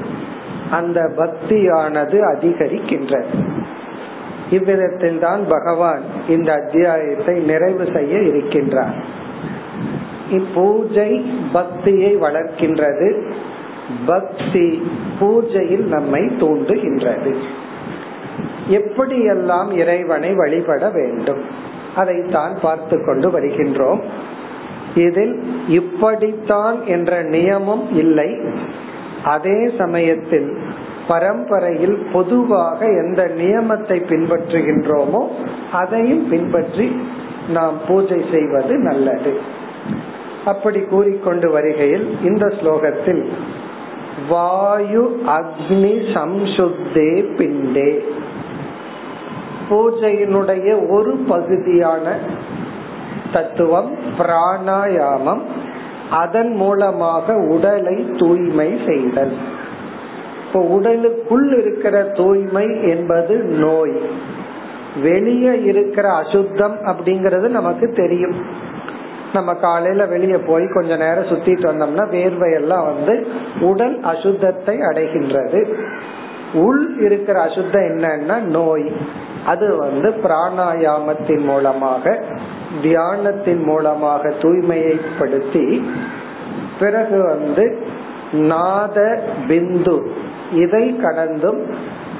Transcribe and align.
அந்த 0.71 1.11
பக்தியானது 1.17 2.17
அதிகரிக்கின்றது. 2.33 3.23
இவ்விதத்தில் 4.51 5.19
தான் 5.19 5.47
பகவான் 5.47 6.01
இந்த 6.27 6.53
அத்தியாயத்தை 6.53 7.39
நிறைவு 7.39 7.87
செய்ய 7.93 8.17
இருக்கின்றார். 8.17 8.93
இப்பூஜை 10.31 11.25
பக்தியை 11.53 12.17
வளர்க்கின்றது. 12.17 13.21
பக்தி 14.05 14.81
பூஜையில் 15.19 15.85
நம்மை 15.85 16.21
தூண்டுகின்றது. 16.21 17.35
எப்படியெல்லாம் 18.69 19.71
இறைவனை 19.71 20.33
வழிபட 20.33 20.89
வேண்டும்? 20.89 21.41
அதைத்தான் 21.95 22.59
பார்த்து 22.61 23.05
கொண்டு 23.05 23.29
வருகின்றோம். 23.29 24.01
இதில் 24.95 25.43
இப்படித்தான் 25.67 26.85
என்ற 26.85 27.23
நியமம் 27.23 27.95
இல்லை. 27.95 28.39
அதே 29.23 29.69
சமயத்தில் 29.77 30.57
பரம்பரையில் 31.07 32.07
பொதுவாக 32.13 32.85
எந்த 32.85 33.31
நியமத்தை 33.37 33.97
பின்பற்றுகின்றோமோ 34.09 35.27
அதையும் 35.71 36.29
பின்பற்றி 36.29 36.95
நாம் 37.49 37.73
பூஜை 37.87 38.25
செய்வது 38.31 38.77
நல்லது. 38.77 39.33
அப்படி 40.45 40.79
கூறிக்கொண்டு 40.79 41.51
வருகையில் 41.51 42.17
இந்த 42.23 42.45
ஸ்லோகத்தில் 42.45 43.29
வாயு 44.29 45.19
அக்னி 45.25 45.95
சம்சுத்தே 46.13 47.35
பிண்டே 47.37 48.03
பூஜையினுடைய 49.69 50.89
ஒரு 50.89 51.15
பகுதியான 51.27 52.17
தத்துவம் 53.33 53.97
பிராணாயாமம் 54.17 55.41
அதன் 56.11 56.55
மூலமாக 56.55 57.35
உடலை 57.35 58.11
தூய்மை 58.17 58.81
செய்தல். 58.87 59.33
இப்போ 60.47 60.59
உடலுக்குள் 60.59 61.59
இருக்கிற 61.59 62.03
தூய்மை 62.03 62.89
என்பது 62.89 63.37
நோய். 63.37 64.01
வெளியே 65.01 65.61
இருக்கிற 65.61 66.09
அசுத்தம் 66.09 66.77
அப்படிங்கறது 66.85 67.47
நமக்கு 67.47 67.91
தெரியும். 67.91 68.35
நம்ம 69.33 69.53
காலையில 69.53 70.05
வெளியே 70.05 70.37
போய் 70.37 70.63
கொஞ்ச 70.73 70.95
நேரம் 70.95 71.23
சுத்திட்டு 71.23 71.67
வந்தோம்னா 71.69 72.03
வேர்வையெல்லாம் 72.03 72.85
வந்து 72.85 73.27
உடல் 73.59 73.99
அசுத்தத்தை 73.99 74.77
அடைகின்றது. 74.91 75.73
உள் 76.53 76.99
இருக்கிற 76.99 77.41
அசுத்தம் 77.41 77.81
என்னன்னா 77.81 78.41
நோய். 78.41 78.91
அது 79.45 79.75
வந்து 79.75 80.09
பிராணாயாமத்தின் 80.23 81.43
மூலமாக 81.43 82.23
தியானத்தின் 82.83 83.63
மூலமாக 83.63 84.29
தூய்மையைப்படுத்தி 84.29 85.83
பிறகு 86.79 87.23
வந்து 87.23 87.85
நாத 88.31 89.21
பிந்து 89.47 90.07
இதை 90.51 90.95
கடந்தும் 90.95 91.61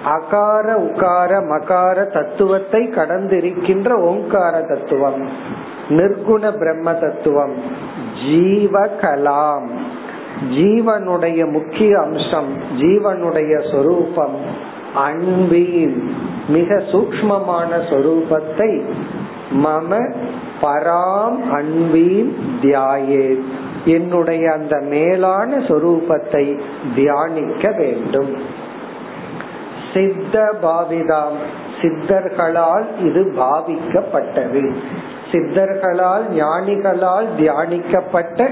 அகார 0.06 0.66
உகார 0.78 1.32
மகார 1.46 2.12
தத்துவத்தை 2.12 2.88
கடந்திருக்கின்ற 2.88 3.94
ஓங்கார 3.94 4.62
தத்துவம் 4.62 5.30
நிர்குண 5.90 6.58
பிரம்ம 6.58 6.94
தத்துவம் 6.94 7.54
ஜீவ 8.26 8.86
கலாம். 9.02 9.68
ஜீவனுடைய 10.50 11.52
முக்கிய 11.52 12.00
அம்சம் 12.00 12.58
ஜீவனுடைய 12.78 13.72
சொரூபம் 13.72 14.36
அன்பின் 14.96 16.16
மிக 16.48 16.76
சூக்மமான 16.76 17.70
சொரூபத்தை 17.90 18.82
மம 19.64 20.14
பராம் 20.62 21.42
அன்பின் 21.50 22.38
தியாயே. 22.62 23.40
என்னுடைய 23.86 24.52
அந்த 24.52 24.80
மேலான 24.80 25.58
சொரூபத்தை 25.58 26.60
தியானிக்க 26.96 27.72
வேண்டும். 27.72 28.38
சித்த 29.94 30.56
பாவிதாம். 30.64 31.38
சித்தர்களால் 31.82 32.86
இது 33.04 33.34
பாவிக்கப்பட்டது. 33.40 34.76
சித்தர்களால் 35.32 36.24
ஞானிகளால் 36.34 37.28
தியானிக்கப்பட்ட 37.38 38.50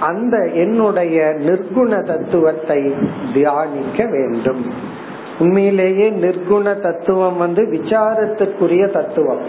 அந்த 0.00 0.48
என்னுடைய 0.54 1.34
நிர்குண 1.38 2.06
தத்துவத்தை 2.06 2.94
தியானிக்க 3.34 4.06
வேண்டும். 4.06 4.98
உண்மையிலேயே 5.39 6.07
நிர்குண 6.21 6.67
தத்துவம் 6.79 7.37
வந்து 7.37 7.61
விசாரத்துக்குரிய 7.71 8.83
தத்துவம் 8.89 9.43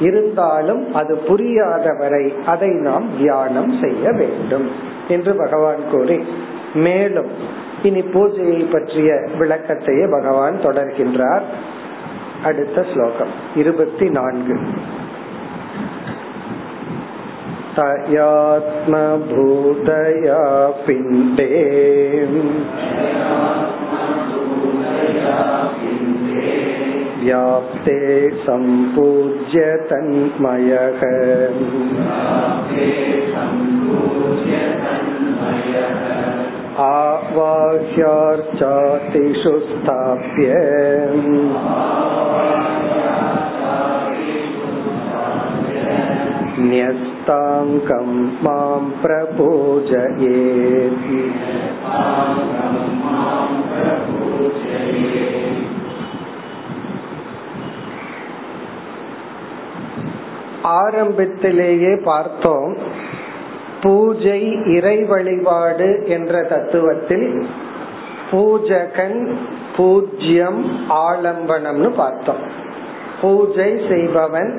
இருந்தாலும் 0.00 0.82
அது 0.92 1.12
புரியாத 1.28 1.86
வரை 2.00 2.24
அதை 2.46 2.70
நாம் 2.80 3.06
தியானம் 3.18 3.72
செய்ய 3.80 4.12
வேண்டும் 4.12 4.66
என்று 5.08 5.32
பகவான் 5.34 5.82
கூறி 5.90 6.18
மேலும் 6.84 7.30
இனி 7.82 8.02
பூஜையை 8.12 8.60
பற்றிய 8.68 9.10
விளக்கத்தையே 9.38 10.06
பகவான் 10.10 10.56
தொடர்கின்றார் 10.62 11.44
அடுத்த 12.42 12.80
ஸ்லோகம் 12.92 13.32
இருபத்தி 13.54 14.08
நான்கு 14.10 14.56
तयात्मभूतया 19.00 20.38
पिण्डे 20.86 21.48
व्याप्ते 27.23 28.29
सम्पूज्य 28.29 29.87
तन्मयः। 29.91 31.03
आवाह्यार्चातिषु 36.77 39.59
स्थाप्य। 39.59 40.47
न्यस्ताङ्कं 46.62 48.08
मां 48.44 48.82
प्रपूजयेत् 49.02 50.58
ஆரம்பத்திலேயே 60.78 61.92
பார்த்தோம் 62.04 62.72
பூஜை 63.82 64.40
இறை 64.76 64.96
வழிபாடு 65.04 65.88
என்ற 66.08 66.32
தத்துவத்தில் 66.44 67.28
பூஜகன் 68.30 69.20
பூஜ்யம் 69.76 70.60
ஆலம்பனம்னு 71.04 71.90
பார்த்தோம் 71.96 72.42
பூஜை 73.20 73.70
செய்பவன் 73.88 74.52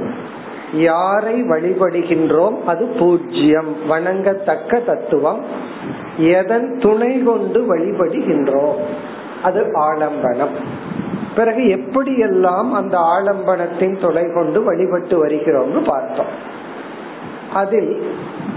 யாரை 0.74 1.42
வழிபடுகின்றோம் 1.42 2.64
அது 2.66 2.86
பூஜ்யம். 2.86 3.76
வணங்கத்தக்க 3.90 4.84
தத்துவம். 4.84 5.40
எதன் 6.16 6.78
துணை 6.78 7.22
கொண்டு 7.22 7.76
வழிபடுகின்றோம்? 7.76 8.74
அது 9.42 9.62
ஆலம்பனம். 9.62 10.54
பிறகு 11.36 11.60
எப்படியெல்லாம் 11.60 12.72
அந்த 12.72 12.98
ஆலம்பனத்தின் 12.98 14.00
துணை 14.00 14.22
கொண்டு 14.34 14.62
வழிபட்டு 14.62 15.26
வருகிறோம்னு 15.26 15.84
பார்த்தோம். 15.84 16.62
அதில் 17.52 18.02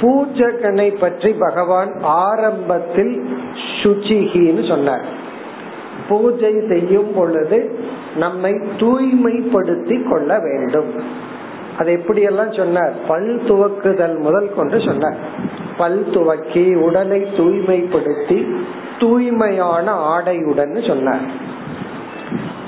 பூஜகனை 0.01 0.99
பற்றி 0.99 1.33
பகவான் 1.33 1.93
ஆரம்பத்தில் 2.01 3.37
சுச்சிகின்னு 3.83 4.67
சொன்னார். 4.67 5.05
பூஜை 6.09 6.53
செய்யும் 6.69 7.13
பொழுது 7.15 7.79
நம்மை 8.15 8.51
தூய்மைப்படுத்தி 8.53 10.09
கொள்ள 10.09 10.39
வேண்டும். 10.39 11.25
அதை 11.77 11.95
எப்படியெல்லாம் 11.95 12.57
சொன்னார்? 12.57 12.93
பல் 13.07 13.41
துவக்குதல் 13.47 14.17
முதல் 14.19 14.55
கொண்டு 14.55 14.81
சொன்னார். 14.81 15.17
பல் 15.77 16.09
துவக்கி 16.13 16.73
உடலை 16.73 17.21
தூய்மைப்படுத்தி 17.21 18.55
தூய்மையான 18.99 20.17
ஆடையுடன் 20.17 20.87
சொன்னார். 20.87 21.27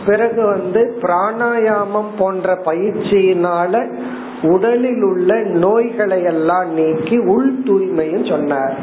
பிறகு 0.05 0.45
வந்து 0.45 0.99
பிராணாயாமம் 1.01 2.11
போன்ற 2.17 2.53
பயிற்சியினால 2.65 3.93
உடலில் 4.41 5.03
உள்ள 5.03 5.39
நோய்களை 5.39 6.23
எல்லாம் 6.23 6.73
நீக்கி 6.73 7.17
உள் 7.17 7.53
தூய்மையும் 7.65 8.29
சொன்னார். 8.29 8.75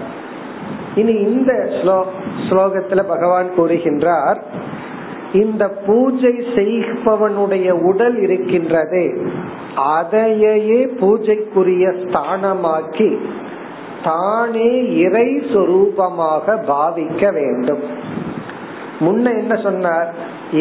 இனி 0.94 1.12
இந்த 1.12 1.52
ஸ்லோகத்துல 2.48 3.02
பகவான் 3.08 3.50
கூறுகின்றார் 3.58 4.40
இந்த 5.40 5.64
பூஜை 5.86 6.34
செய்பவனுடைய 6.56 7.68
உடல் 7.90 8.18
இருக்கின்றதே 8.26 9.06
அதையே 9.94 10.80
பூஜைக்குரிய 11.00 11.86
ஸ்தானமாக்கி 12.02 13.10
தானே 14.04 14.70
இறை 15.04 15.28
சொரூபமாக 15.52 16.56
பாவிக்க 16.70 17.32
வேண்டும். 17.38 17.82
முன்ன 19.00 19.24
என்ன 19.40 19.54
சொன்னார்? 19.62 20.10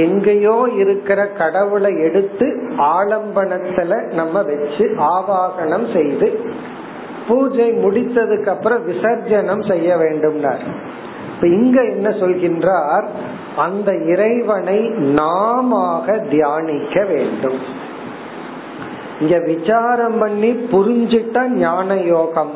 எங்கேயோ 0.03 0.55
இருக்கிற 0.75 1.19
கடவுளை 1.41 1.91
எடுத்து 2.07 2.47
ஆலம்பனத்துல 2.95 3.99
நம்ம 4.13 4.41
வச்சு 4.41 4.85
ஆவாகனம் 5.13 5.87
செய்து 5.93 6.29
பூஜை 7.27 7.67
முடித்ததுக்கு 7.83 8.49
அப்புறம் 8.55 8.83
விசர்ஜனம் 8.89 9.63
செய்ய 9.69 9.89
வேண்டும்னார். 9.95 10.63
இப்ப 11.35 11.47
இங்க 11.47 11.81
என்ன 11.81 12.09
சொல்கின்றார்? 12.09 13.05
அந்த 13.57 13.95
இறைவனை 13.95 14.79
நாம 14.89 16.03
தியானிக்க 16.29 17.05
வேண்டும். 17.05 17.59
இங்க 19.19 19.39
விசாரம் 19.39 20.17
பண்ணி 20.19 20.51
புரிஞ்சிட்டா 20.51 21.47
ஞான 21.47 21.95
யோகம் 21.95 22.51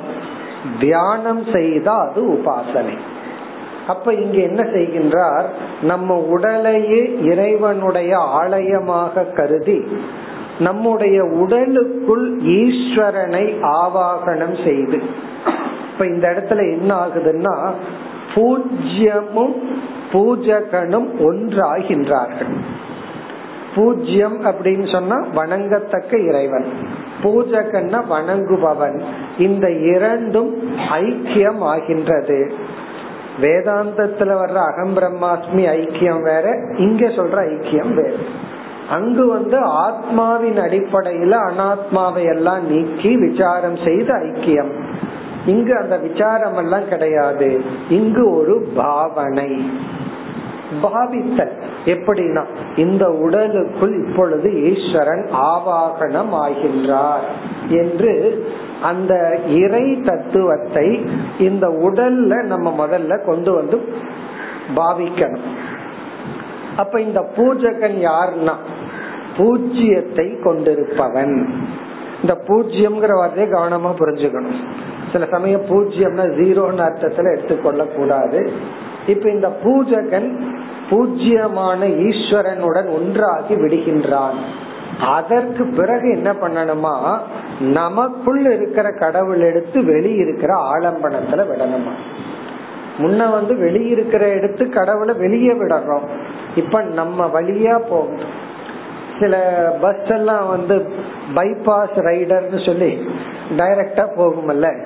தியானம் 0.79 1.43
செய்தா 1.53 2.09
அது 2.09 2.21
உபாசனை. 2.33 2.97
அப்ப 3.87 4.13
இங்க 4.13 4.37
என்ன 4.37 4.63
செய்கின்றார்? 4.63 5.45
நம்ம 5.81 6.15
உடலையே 6.15 7.19
இறைவனுடைய 7.23 8.17
ஆலயமாக 8.17 9.23
கருதி 9.23 9.85
நம்முடைய 10.59 11.23
உடலுக்குள் 11.23 12.37
ஈஸ்வரனை 12.41 13.45
ஆவாகனம் 13.61 14.63
செய்து. 14.63 15.01
இப்ப 15.91 16.05
இந்த 16.05 16.27
இடத்துல 16.29 16.79
என்ன 16.79 16.95
ஆகுதுன்னா 16.95 17.71
பூஜ்யமும் 18.35 19.55
பூஜகனும் 20.11 21.07
ஒன்றாகின்றார்கள். 21.19 22.53
பூஜ்யம் 23.75 24.45
அப்படின்னு 24.45 24.91
சொன்னா 24.91 25.25
வணங்கத்தக்க 25.35 26.27
இறைவன். 26.27 26.65
பூஜகன்னா 27.23 28.01
வணங்குபவன். 28.09 29.01
இந்த 29.37 29.71
இரண்டும் 29.71 30.77
ஐக்கியம் 30.91 31.59
ஆகின்றது 31.59 32.51
வேதாந்தத்துல 33.41 34.31
வர்ற 34.41 34.57
அகம் 34.69 34.97
பிரம்மாஸ்மி 34.97 35.61
ஐக்கியம் 35.61 36.21
வேற 36.21 36.51
இங்க 36.77 37.07
சொல்ற 37.07 37.35
ஐக்கியம் 37.35 37.93
வேற. 37.93 38.11
அங்கு 38.89 39.27
வந்து 39.27 39.57
ஆத்மாவின் 39.57 40.57
அடிப்படையில 40.57 41.37
அனாத்மாவை 41.49 42.25
எல்லாம் 42.27 42.71
நீக்கி 42.71 43.17
விசாரம் 43.17 43.75
செய்த 43.75 44.13
ஐக்கியம். 44.13 44.71
இங்கு 45.49 45.77
அந்த 45.77 45.97
விசாரம் 45.97 46.57
எல்லாம் 46.57 46.87
கிடையாது. 46.87 47.61
இங்கு 47.89 48.35
ஒரு 48.35 48.69
பாவனை. 48.75 49.71
பாவித்தல். 50.83 51.55
எப்படின்னா 51.85 52.45
இந்த 52.75 53.09
உடலுக்குள் 53.09 54.07
இப்பொழுது 54.07 54.49
ஈஸ்வரன் 54.63 55.25
ஆவாகனம் 55.33 56.33
ஆகின்றார் 56.41 57.25
என்று 57.67 58.13
அந்த 58.81 59.39
இறை 59.47 60.01
தத்துவத்தை 60.01 61.05
இந்த 61.39 61.67
உடல்ல 61.67 62.43
நம்ம 62.43 62.87
முதல்ல 62.87 63.25
கொண்டு 63.25 63.53
வந்து 63.53 63.77
பாவிக்கணும். 64.75 65.49
அப்ப 66.77 67.01
இந்த 67.01 67.21
பூஜகன் 67.35 67.97
யாருன்னா 68.09 68.55
பூஜ்யத்தை 69.37 70.27
கொண்டிருப்பவன். 70.43 71.49
இந்த 72.21 72.37
பூஜ்யம்ங்கிற 72.47 73.13
வார்த்தையை 73.15 73.53
கவனமா 73.53 73.91
புரிஞ்சுக்கணும். 73.99 74.61
சில 75.11 75.25
சமயம் 75.31 75.65
பூஜ்யம்னா 75.69 76.23
ஜீரோன்னு 76.39 76.83
அர்த்தத்துல 76.89 77.31
எடுத்துக்கொள்ள 77.31 77.83
கூடாது 77.83 78.53
இப்ப 79.07 79.29
இந்த 79.29 79.57
பூஜகன் 79.63 80.39
பூஜ்யமான 80.89 81.81
ஈஸ்வரனுடன் 81.85 82.89
ஒன்றாகி 82.94 83.56
விடுகின்றான். 83.56 84.39
அதற்கு 85.01 85.65
பிறகு 85.65 86.09
என்ன 86.09 86.31
பண்ணணுமா? 86.31 87.17
நமக்குள் 87.59 88.53
இருக்கிற 88.53 88.91
கடவுள் 88.91 89.41
எடுத்து 89.41 89.81
வெளியிருக்கிற 89.81 90.51
ஆலம்பனத்துல 90.73 91.45
விடணுமா? 91.51 91.94
முன்ன 92.97 93.31
வந்து 93.31 93.53
வெளியிருக்கிற 93.56 94.29
எடுத்து 94.35 94.69
கடவுளை 94.69 95.15
வெளியே 95.15 95.51
விடுறோம் 95.51 96.07
இப்ப 96.56 96.81
நம்ம 96.81 97.25
வழியா 97.25 97.79
போகணும். 97.89 98.47
சில 99.19 99.38
பஸ் 99.81 100.07
எல்லாம் 100.07 100.50
வந்து 100.50 100.75
பைபாஸ் 101.36 101.98
ரைடர்னு 101.98 102.66
சொல்லி 102.66 103.07
டைரக்டா 103.57 104.07
போகுமல்ல 104.18 104.86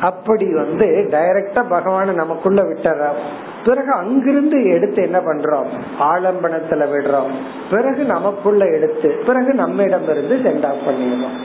அப்படி 0.00 0.54
வந்து 0.54 1.08
டைரக்டா 1.10 1.62
பகவான 1.70 2.14
நமக்குள்ள 2.14 2.62
விட்டுறோம். 2.62 3.20
பிறகு 3.64 3.92
அங்கிருந்து 3.92 4.64
எடுத்து 4.64 5.02
என்ன 5.02 5.18
பண்றோம்? 5.18 5.66
ஆலம்பனத்துல 6.00 6.86
விடுறோம். 6.90 7.30
பிறகு 7.70 8.04
நமக்குள்ள 8.04 8.64
எடுத்து 8.66 9.22
பிறகு 9.26 9.54
நம்மிடம் 9.54 10.02
இருந்து 10.02 10.50
சென்ட் 10.50 10.66
ஆஃப் 10.66 10.82
பண்ணிடுறோம். 10.86 11.36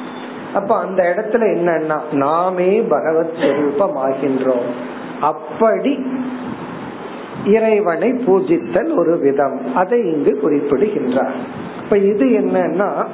அப்ப 0.53 0.77
அந்த 0.77 1.13
இடத்துல 1.15 1.41
என்னன்னா 1.41 1.99
நாமே 2.11 2.81
பகவத் 2.81 3.33
ஸ்வரூபம் 3.33 3.97
ஆகின்றோம் 4.07 4.67
அப்படி 5.21 6.05
இறைவனை 7.45 8.09
பூஜித்தல் 8.09 8.97
ஒரு 8.97 9.17
விதம். 9.17 9.75
அதை 9.75 9.99
இங்கு 9.99 10.39
குறிப்பிடுகின்றார். 10.39 11.69
இப்ப 11.91 12.03
இது 12.03 12.25
என்னன்னா 12.25 13.05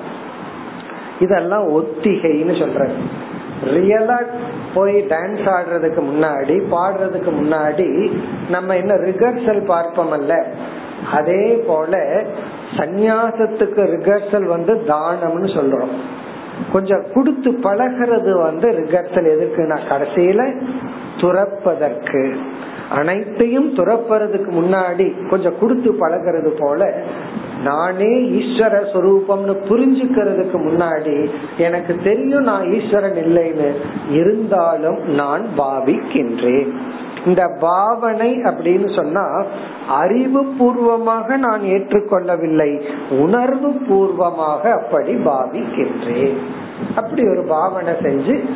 இதெல்லாம் 1.20 1.64
ஒத்திகைன்னு 1.76 2.56
சொல்ற 2.60 2.82
ரியலா 3.66 4.18
போய் 4.74 4.98
டான்ஸ் 5.10 5.48
ஆடுறதுக்கு 5.54 6.02
முன்னாடி 6.10 6.56
பாடுறதுக்கு 6.72 7.32
முன்னாடி 7.40 7.88
நம்ம 8.50 8.76
என்ன 8.76 8.94
ரிகர்சல் 8.94 9.62
பார்ப்போம்ல 9.72 10.36
அதே 11.12 11.64
போல 11.68 12.02
சந்நியாசத்துக்கு 12.78 13.82
ரிகர்சல் 13.96 14.46
வந்து 14.46 14.76
தானம்னு 14.88 15.50
சொல்றோம். 15.58 15.94
கொஞ்சம் 16.74 17.04
கொடுத்து 17.14 17.52
பழகிறது 17.52 18.42
வந்து 18.42 18.70
ரிகர்சல் 18.70 19.32
எதுக்குன்னா 19.34 19.80
கடைசியில 19.90 20.62
துறப்பதற்கு. 21.18 22.36
அனைத்தையும் 22.90 23.74
துறப்பறதுக்கு 23.76 24.52
முன்னாடி 24.52 25.30
கொஞ்சம் 25.30 25.60
கொடுத்து 25.60 25.92
பழகிறது 25.94 26.50
போல 26.60 26.82
நானே 27.64 28.20
ஈஸ்வர 28.20 28.86
சொரூபம்னு 28.94 29.56
புரிஞ்சுக்கிறதுக்கு 29.70 30.58
முன்னாடி 30.58 31.30
எனக்கு 31.58 32.00
தெரியும் 32.04 32.44
நான் 32.44 32.74
ஈஸ்வரன் 32.74 33.16
இல்லைன்னு. 33.16 33.72
இருந்தாலும் 34.12 35.10
நான் 35.10 35.46
பாவிக்கின்றேன். 35.58 36.72
இந்த 37.26 37.58
பாவனை 37.60 38.42
அப்படின்னு 38.42 38.96
சொன்னா 38.96 39.44
அறிவு 39.88 40.44
பூர்வமாக 40.44 41.38
நான் 41.38 41.62
ஏற்றுக்கொள்ளவில்லை. 41.62 42.82
உணர்வு 43.10 43.70
பூர்வமாக 43.70 44.72
அப்படி 44.72 45.14
பாவிக்கின்றேன். 45.14 46.38
அப்படி 46.96 47.28
ஒரு 47.28 47.44
பாவனை 47.48 47.94
செஞ்சு 47.94 48.50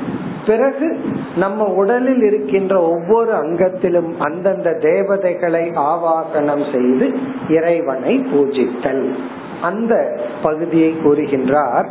பிறகு 0.45 1.00
நம்ம 1.36 1.63
உடலில் 1.63 2.21
இருக்கின்ற 2.21 2.81
ஒவ்வொரு 2.81 3.33
அங்கத்திலும் 3.33 4.19
அந்தந்த 4.19 4.74
தேவதைகளை 4.74 5.69
ஆவாகனம் 5.69 6.71
செய்து 6.71 7.19
இறைவனை 7.50 8.19
பூஜித்தல். 8.19 9.15
அந்த 9.62 10.19
பகுதியை 10.41 10.95
கூறுகின்றார். 11.03 11.86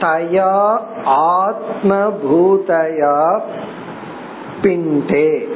தயா 0.00 0.78
ஆத்மபூதயா 1.06 3.40
பிண்டே. 4.62 5.48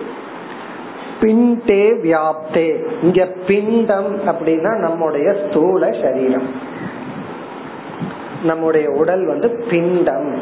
பிண்டே 1.21 1.95
வியாப்தே. 2.03 2.85
இங்க 3.03 3.29
பிண்டம் 3.47 4.21
அப்படின்னா 4.21 4.77
நம்முடைய 4.77 5.37
ஸ்தூல 5.49 5.95
சரீரம். 6.03 6.49
நம்முடைய 8.45 8.91
உடல் 8.91 9.27
வந்து 9.27 9.65
பிண்டம். 9.71 10.39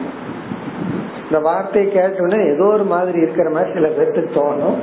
இந்த 1.32 1.44
வார்த்தையை 1.44 1.96
கேட்டோன்னே 1.96 2.54
ஏதோ 2.54 2.64
ஒரு 2.64 2.84
மாதிரி 2.84 3.20
இருக்கிற 3.20 3.50
மாதிரி 3.50 3.72
சில 3.72 3.88
பேர்த்துக்கு 3.88 4.30
தோணும். 4.34 4.74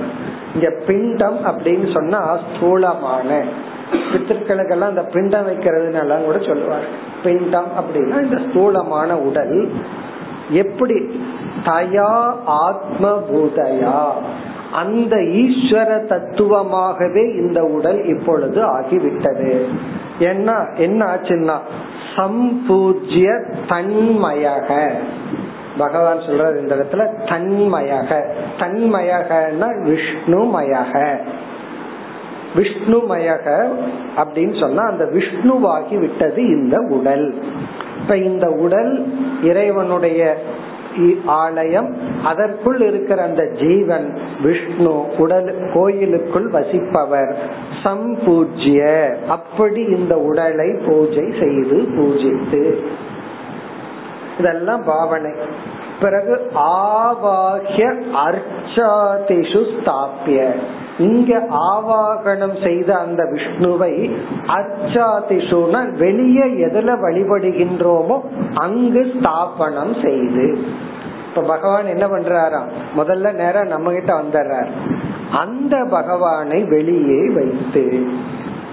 இங்க 0.54 0.74
பிண்டம் 0.88 1.46
அப்படின்னு 1.46 1.94
சொன்னா 1.94 2.38
ஸ்தூலமான 2.38 3.42
பித்திருக்களுக்கெல்லாம் 4.14 4.90
இந்த 4.90 5.04
பிண்டம் 5.04 5.48
வைக்கிறதுனால 5.48 6.24
கூட 6.24 6.38
சொல்லுவார் 6.40 6.88
பிண்டம் 7.24 7.68
அப்படின்னா 7.80 8.22
இந்த 8.22 8.42
ஸ்தூலமான 8.50 9.18
உடல். 9.18 9.72
எப்படி? 10.50 11.24
தயா 11.66 12.36
ஆத்ம 12.46 13.24
பூதயா 13.32 14.08
அந்த 14.74 15.16
ஈஸ்வர 15.16 16.06
தத்துவமாகவே 16.08 17.36
இந்த 17.36 17.64
உடல் 17.64 18.04
இப்பொழுது 18.04 18.80
ஆகிவிட்டது. 18.80 19.66
என்ன? 20.20 20.66
என்ன 20.78 21.06
ஆச்சுன்னா? 21.06 21.58
சம்பூஜ்ய 22.16 23.56
தன்மயக. 23.68 24.92
பகவான் 25.78 26.22
சொல்றது 26.22 26.62
இந்த 26.62 26.76
இடத்துல 26.76 27.08
தன்மயக. 27.26 28.24
தன்மயகன்னா 28.60 29.68
விஷ்ணுமயக. 29.88 31.18
விஷ்ணுமயக 32.56 33.68
அப்படின்னு 34.18 34.60
சொன்னா 34.60 34.84
அந்த 34.84 35.06
விஷ்ணுவாகி 35.06 36.00
விட்டது 36.00 36.48
இந்த 36.48 36.80
உடல். 36.80 37.44
இப்ப 38.02 38.18
இந்த 38.18 38.50
உடல் 38.50 39.14
இறைவனுடைய 39.44 40.38
ஆலயம் 41.26 41.98
அதற்குள் 42.24 42.82
இருக்கிற 42.82 43.24
அந்த 43.24 43.48
ஜீவன் 43.60 44.18
விஷ்ணு 44.44 45.18
உடல் 45.18 45.72
கோயிலுக்குள் 45.74 46.50
வசிப்பவர் 46.50 47.38
சம்பூஜ்ய. 47.84 49.08
அப்படி 49.28 49.82
இந்த 49.82 50.18
உடலை 50.18 50.74
பூஜை 50.86 51.34
செய்து 51.40 51.88
பூஜித்து 51.98 52.76
இதெல்லாம் 54.40 54.84
பாவனை. 54.86 55.32
பிறகு 56.00 56.52
ஆவாகிய 56.56 57.86
அர்ச்சாதிஷு 58.26 59.62
ஸ்தாபிய. 59.72 60.50
இங்க 60.98 61.48
ஆவாகனம் 61.72 62.64
செய்த 62.64 62.96
அந்த 62.96 63.24
விஷ்ணுவை 63.24 63.94
அர்ச்சாதிஷுன 64.48 65.98
வெளியே 65.98 66.66
எதுல 66.66 66.96
வழிபடுகின்றோமோ 67.06 68.18
அங்கு 68.56 69.12
ஸ்தாபனம் 69.16 69.94
செய்து. 70.04 70.46
இப்ப 71.30 71.42
பகவான் 71.42 71.86
என்ன 71.86 72.06
பண்றாராம் 72.08 72.70
முதல்ல 72.98 73.34
நேரம் 73.34 73.68
நம்ம 73.68 73.92
கிட்ட 73.92 74.14
வந்துடுறார். 74.14 74.72
அந்த 75.32 75.76
பகவானை 75.90 76.64
வெளியே 76.64 77.22
வைத்து 77.30 77.86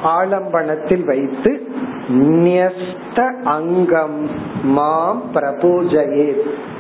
ஆலம்பனத்தில் 0.03 1.05
வைத்து 1.05 1.53
நியஸ்த 2.09 3.19
அங்கம் 3.45 4.31
மாம் 4.62 5.23
பிரபூஜையே. 5.35 6.29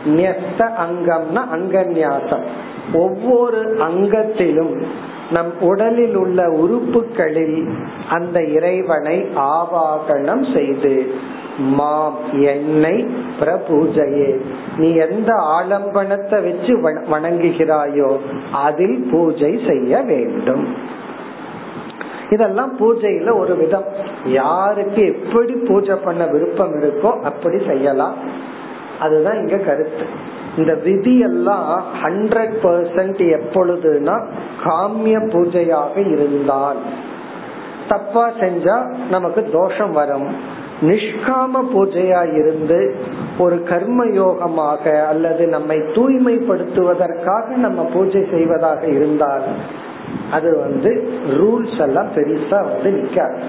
நியஸ்த 0.04 0.60
அங்கம்னா 0.84 1.42
அங்கநியாசம் 1.56 2.44
ஒவ்வொரு 2.92 3.76
அங்கத்திலும் 3.78 4.82
நம் 5.30 5.52
உடலில் 5.60 6.16
உள்ள 6.16 6.48
உறுப்புகளில் 6.50 7.68
அந்த 8.08 8.42
இறைவனை 8.42 9.16
ஆவாகனம் 9.34 10.54
செய்து 10.54 11.14
மாம் 11.58 12.18
என்னை 12.32 13.06
பிரபூஜையே 13.40 14.40
நீ 14.76 14.94
எந்த 14.94 15.32
ஆலம்பனத்தை 15.32 16.38
வச்சு 16.46 16.72
வணங்குகிறாயோ 17.10 18.10
அதில் 18.52 19.08
பூஜை 19.10 19.60
செய்ய 19.66 20.02
வேண்டும். 20.02 20.94
இதெல்லாம் 22.30 22.78
பூஜையில 22.78 23.38
ஒரு 23.38 23.56
விதம். 23.56 23.84
யாருக்கு 24.24 25.06
எப்படி 25.06 25.52
பூஜை 25.52 25.94
பண்ண 26.04 26.24
விருப்பம் 26.24 26.74
இருக்கோ 26.74 27.20
அப்படி 27.20 27.66
செய்யலாம். 27.66 28.14
அதுதான் 29.00 29.38
இங்க 29.38 29.56
கருத்து. 29.56 30.06
இந்த 30.56 30.74
விதி 30.74 31.18
எல்லாம் 31.18 31.84
ஹண்ட்ரட் 32.02 32.54
பர்சன்ட் 32.62 33.38
எப்பொழுதுனா 33.38 34.24
காமிய 34.64 35.18
பூஜையாக 35.18 36.10
இருந்தால். 36.12 36.76
தப்பா 37.88 38.28
செஞ்சா 38.28 38.94
நமக்கு 39.10 39.48
தோஷம் 39.52 39.92
வரும். 39.92 40.54
நிஷ்காம 40.82 41.60
பூஜையா 41.74 42.36
இருந்து 42.36 42.94
ஒரு 43.38 43.62
கர்ம 43.62 44.04
யோகமாக 44.04 45.06
அல்லது 45.06 45.46
நம்மை 45.46 45.78
தூய்மைப்படுத்துவதற்காக 45.78 47.46
நம்ம 47.46 47.82
பூஜை 47.84 48.26
செய்வதாக 48.30 48.86
இருந்தால் 48.86 49.42
அது 50.32 50.58
வந்து 50.58 50.90
ரூல்ஸ் 51.30 51.80
எல்லாம் 51.80 52.08
பெருசா 52.14 52.58
வந்து 52.62 52.90
நிக்காது. 52.98 53.40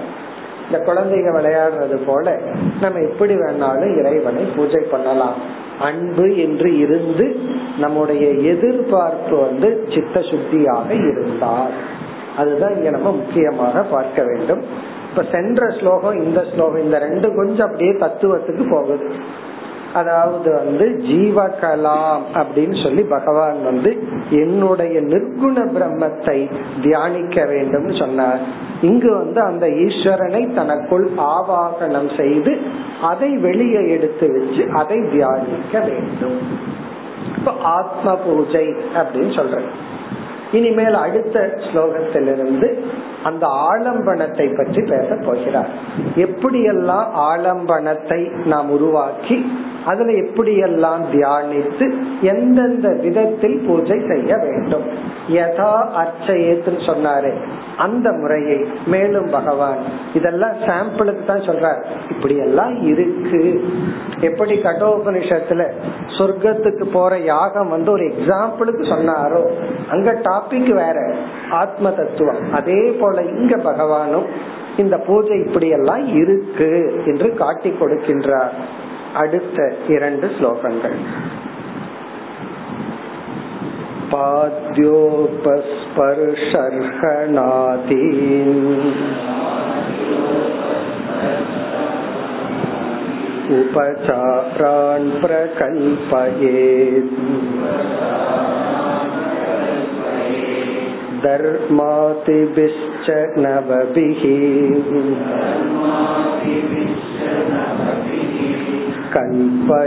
இந்த 0.66 0.78
குழந்தைங்க 0.86 1.30
விளையாடுறது 1.36 1.98
போல 2.06 2.40
நம்ம 2.80 2.98
எப்படி 3.00 3.34
வேணாலும் 3.34 3.98
இறைவனை 3.98 4.42
பூஜை 4.56 4.80
பண்ணலாம். 4.80 5.34
அன்பு 5.80 6.36
என்று 6.36 6.78
இருந்து 6.78 7.36
நம்முடைய 7.78 8.28
எதிர்பார்ப்பு 8.28 9.36
வந்து 9.36 9.88
சித்த 9.94 10.20
சுத்தியாக 10.20 10.90
இருந்தார் 10.90 11.70
அதுதான் 12.36 12.76
இங்க 12.76 12.90
நம்ம 12.90 13.10
முக்கியமாக 13.10 13.82
பார்க்க 13.82 14.22
வேண்டும். 14.22 14.62
இப்ப 15.10 15.24
சென்ற 15.32 15.68
ஸ்லோகம் 15.80 16.22
இந்த 16.24 16.44
ஸ்லோகம் 16.54 16.82
இந்த 16.82 16.98
ரெண்டு 16.98 17.34
கொஞ்சம் 17.34 17.66
அப்படியே 17.66 17.90
தத்துவத்துக்கு 17.90 18.70
போகுது. 18.70 19.08
அதாவது 19.94 20.54
வந்து 20.54 21.00
ஜீவகலாம் 21.02 22.20
அப்படின்னு 22.34 22.82
சொல்லி 22.82 23.02
பகவான் 23.02 23.64
வந்து 23.64 24.08
என்னுடைய 24.30 25.00
நிர்குண 25.00 25.56
பிரம்மத்தை 25.76 26.50
தியானிக்க 26.82 27.44
வேண்டும் 27.44 27.94
சொன்னார். 27.94 28.38
இங்கு 28.80 29.16
வந்து 29.16 29.40
அந்த 29.40 29.66
ஈஸ்வரனை 29.66 30.54
தனக்குள் 30.54 31.10
ஆவாகனம் 31.16 32.16
செய்து 32.16 32.58
அதை 33.02 33.36
வெளியே 33.36 33.88
எடுத்து 33.88 34.32
வச்சு 34.32 34.70
அதை 34.72 35.00
தியானிக்க 35.12 35.78
வேண்டும். 35.78 36.38
இப்ப 37.36 37.52
ஆத்ம 37.62 38.14
பூஜை 38.14 38.74
அப்படின்னு 38.94 39.34
சொல்றேன். 39.34 39.96
இனிமேல் 40.52 40.96
அடுத்த 41.04 41.38
ஸ்லோகத்திலிருந்து 41.66 42.68
அந்த 43.28 43.44
ஆலம்பனத்தை 43.70 44.46
பற்றி 44.56 44.80
பேச 44.82 45.08
போகிறார். 45.26 45.70
எப்படியெல்லாம் 46.24 47.08
ஆலம்பனத்தை 47.30 48.20
நாம் 48.52 48.68
உருவாக்கி 48.76 49.36
அதுல 49.84 50.14
எப்படியெல்லாம் 50.22 51.02
தியானித்து 51.12 51.86
எந்தெந்த 52.32 52.88
விதத்தில் 53.04 53.58
பூஜை 53.66 53.98
செய்ய 54.10 54.30
வேண்டும். 54.46 54.86
யதா 55.36 55.72
அர்ச்சயத்துன்னு 56.02 56.82
சொன்னாரு 56.90 57.32
அந்த 57.76 58.08
முறையை 58.12 58.58
மேலும் 58.92 59.28
பகவான் 59.30 59.80
இதெல்லாம் 60.14 60.56
சாம்பிளுக்கு 60.68 61.24
தான் 61.24 61.46
சொல்றார். 61.48 61.80
இப்படி 62.12 62.36
எல்லாம் 62.46 62.74
இருக்கு. 62.92 63.42
எப்படி 64.20 64.54
கட்டோபனிஷத்துல 64.66 65.64
சொர்க்கத்துக்கு 66.18 66.86
போற 66.96 67.12
யாகம் 67.18 67.68
வந்து 67.68 67.90
ஒரு 67.90 68.06
எக்ஸாம்பிளுக்கு 68.12 68.84
சொன்னாரோ 68.94 69.42
அங்க 69.90 70.12
டாபிக் 70.37 70.71
வேற 70.75 70.97
ஆத்ம 71.53 71.91
தத்துவம் 71.91 72.41
அதே 72.51 72.81
போல 73.01 73.23
இங்க 73.33 73.55
பகவானும் 73.69 74.27
இந்த 74.77 74.95
பூஜை 75.07 75.37
இப்படி 75.39 75.67
எல்லாம் 75.69 76.05
இருக்கு 76.15 76.71
என்று 77.05 77.29
காட்டி 77.35 77.71
கொடுக்கின்றார் 77.79 78.55
அடுத்த 79.13 79.57
இரண்டு 79.87 80.27
ஸ்லோகங்கள் 80.37 80.97
पाद्योपस्पर्शर्हणादीन् 87.23 88.51
उपचारान् 93.53 95.09
प्रकल्पयेत् 95.21 97.17
धर्मातिभिश्च 101.25 103.07
नवभिः 103.43 104.23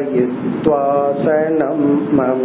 कल्पयित्वासनं 0.09 1.81
मम 2.19 2.45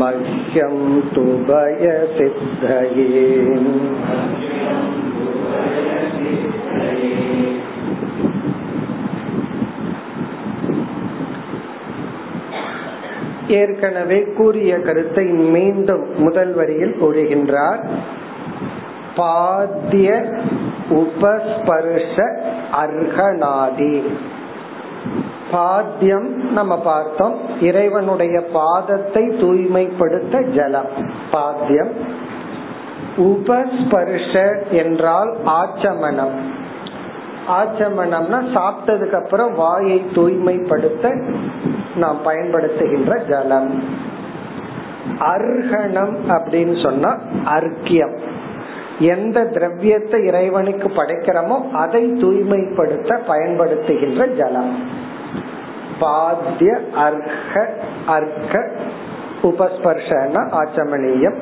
मह्यं 0.00 0.78
तु 1.14 1.24
भयसिद्धये। 1.48 3.18
ஏற்கனவே 13.48 14.26
கூறிய 14.36 14.78
கருத்தை 14.78 15.24
மீண்டும் 15.24 16.04
முதல் 16.18 16.52
வரியில் 16.52 16.96
கூறுகின்றார். 17.02 17.84
பாத்திய 19.20 20.40
உபஸ்பர்ஷ 20.90 22.38
அர்ஹநாதி 22.80 24.02
பாத்தியம் 25.50 26.52
நம்ம 26.52 26.78
பார்த்தோம். 26.78 27.36
இறைவனுடைய 27.60 28.42
பாதத்தை 28.54 29.40
தூய்மைப்படுத்த 29.40 30.42
ஜலம். 30.42 30.88
பாத்தியம். 31.30 31.92
உபஸ்பர்ஷ 33.16 34.62
என்றால் 34.70 35.36
ஆச்சமனம். 35.46 36.36
ஆச்சமனம்னா 37.48 38.42
சாப்பிட்டதுக்கு 38.54 39.22
அப்புறம் 39.22 39.54
வாயை 39.54 40.04
தூய்மைப்படுத்த 40.14 41.14
நாம் 41.96 42.18
பயன்படுத்துகின்ற 42.24 43.28
ஜலம். 43.28 43.84
அர்ஹணம் 45.18 46.16
அப்படின்னு 46.28 46.82
சொன்னா 46.82 47.18
அர்க்கியம். 47.44 48.18
எந்த 49.00 49.44
திரவியத்தை 49.44 50.24
இறைவனுக்கு 50.24 50.88
படைக்கிறோமோ 50.88 51.70
அதை 51.70 52.12
தூய்மைப்படுத்த 52.20 53.20
பயன்படுத்துகின்ற 53.28 54.36
ஜலம். 54.36 54.78
பாத்திய 56.00 56.80
அர்க்க 56.94 57.72
அர்க்க 58.06 58.70
உபஸ்பர்ஷன 59.42 60.50
ஆச்சமணியம். 60.50 61.34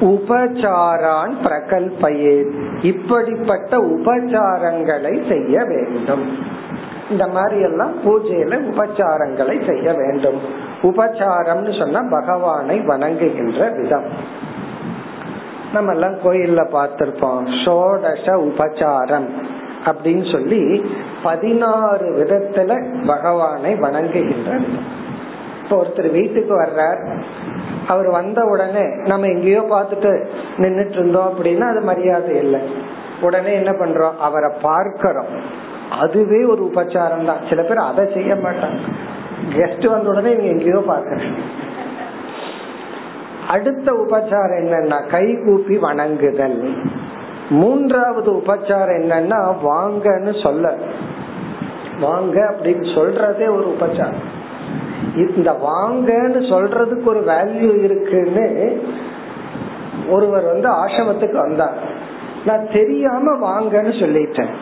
உபச்சாரான் 0.00 1.34
பிரகல்பயே. 1.44 2.50
இப்படிப்பட்ட 2.82 3.78
உபச்சாரங்களை 3.78 5.28
செய்ய 5.28 5.64
வேண்டும். 5.64 6.38
இந்த 7.10 7.26
மாதிரி 7.26 7.60
எல்லாம் 7.60 7.92
பூஜையில 8.04 8.60
உபச்சாரங்களை 8.72 9.66
செய்ய 9.66 9.92
வேண்டும். 9.92 10.40
உபச்சாரம்னு 10.82 11.78
சொன்னா 11.78 12.00
பகவானை 12.10 12.78
வணங்குகின்ற 12.80 13.80
விதம். 13.80 14.04
நம்ம 15.76 15.92
எல்லாம் 15.92 16.16
கோயில்ல 16.24 16.62
பார்த்திருப்போம். 16.74 17.44
ஷோடச 17.64 18.26
உபச்சாரம் 18.48 19.28
அப்படின்னு 19.84 20.24
சொல்லி 20.32 20.62
பதினாறு 21.22 22.06
விதத்துல 22.20 22.70
பகவானை 23.06 23.72
வணங்குகின்ற 23.74 24.50
இப்போ 25.62 25.76
ஒருத்தர் 25.82 26.08
வீட்டுக்கு 26.12 26.54
வர்றார். 26.60 27.00
அவர் 27.88 28.08
வந்த 28.10 28.40
உடனே 28.44 28.84
நம்ம 29.04 29.26
எங்கேயோ 29.26 29.62
பார்த்துட்டு 29.70 30.10
நின்றுட்டு 30.56 30.96
இருந்தோம் 30.98 31.28
அப்படின்னா 31.32 31.66
அது 31.70 31.80
மரியாதை 31.80 32.36
இல்லை. 32.36 32.60
உடனே 33.20 33.52
என்ன 33.54 33.70
பண்றோம்? 33.70 34.16
அவரை 34.16 34.50
பார்க்கிறோம். 34.62 35.30
அதுவே 36.00 36.40
ஒரு 36.44 36.62
உபச்சாரம் 36.74 37.24
தான். 37.24 37.42
சில 37.48 37.62
பேர் 37.62 37.88
அதை 37.90 38.04
செய்ய 38.14 38.34
மாட்டாங்க. 38.34 38.80
கெஸ்ட் 39.56 39.86
வந்த 39.88 40.08
உடனே 40.08 40.30
இவங்க 40.32 40.50
எங்கேயோ 40.50 40.82
பாக்குறேன் 40.88 41.34
அடுத்த 43.48 43.92
உபச்சாரம் 43.92 44.58
என்னன்னா 44.60 45.10
கை 45.10 45.38
கூப்பி 45.44 45.76
வணங்குதல். 45.78 46.74
மூன்றாவது 47.50 48.32
உபச்சாரம் 48.32 48.96
என்னன்னா 49.00 49.54
வாங்கன்னு 49.64 50.42
சொல்ல. 50.42 50.74
வாங்க 52.00 52.36
அப்படின்னு 52.50 52.86
சொல்றதே 52.94 53.46
ஒரு 53.56 53.76
உபச்சாரம். 53.80 54.24
இந்த 55.36 55.50
வாங்கன்னு 55.50 56.40
சொல்றதுக்கு 56.52 57.04
ஒரு 57.04 57.20
வேல்யூ 57.20 57.82
இருக்குன்னு 57.82 58.46
ஒருவர் 60.08 60.44
வந்து 60.44 60.68
ஆசிரமத்துக்கு 60.68 61.36
வந்தார். 61.36 61.78
நான் 62.46 62.68
தெரியாம 62.72 63.36
வாங்கன்னு 63.46 63.94
சொல்லிட்டேன். 64.02 64.52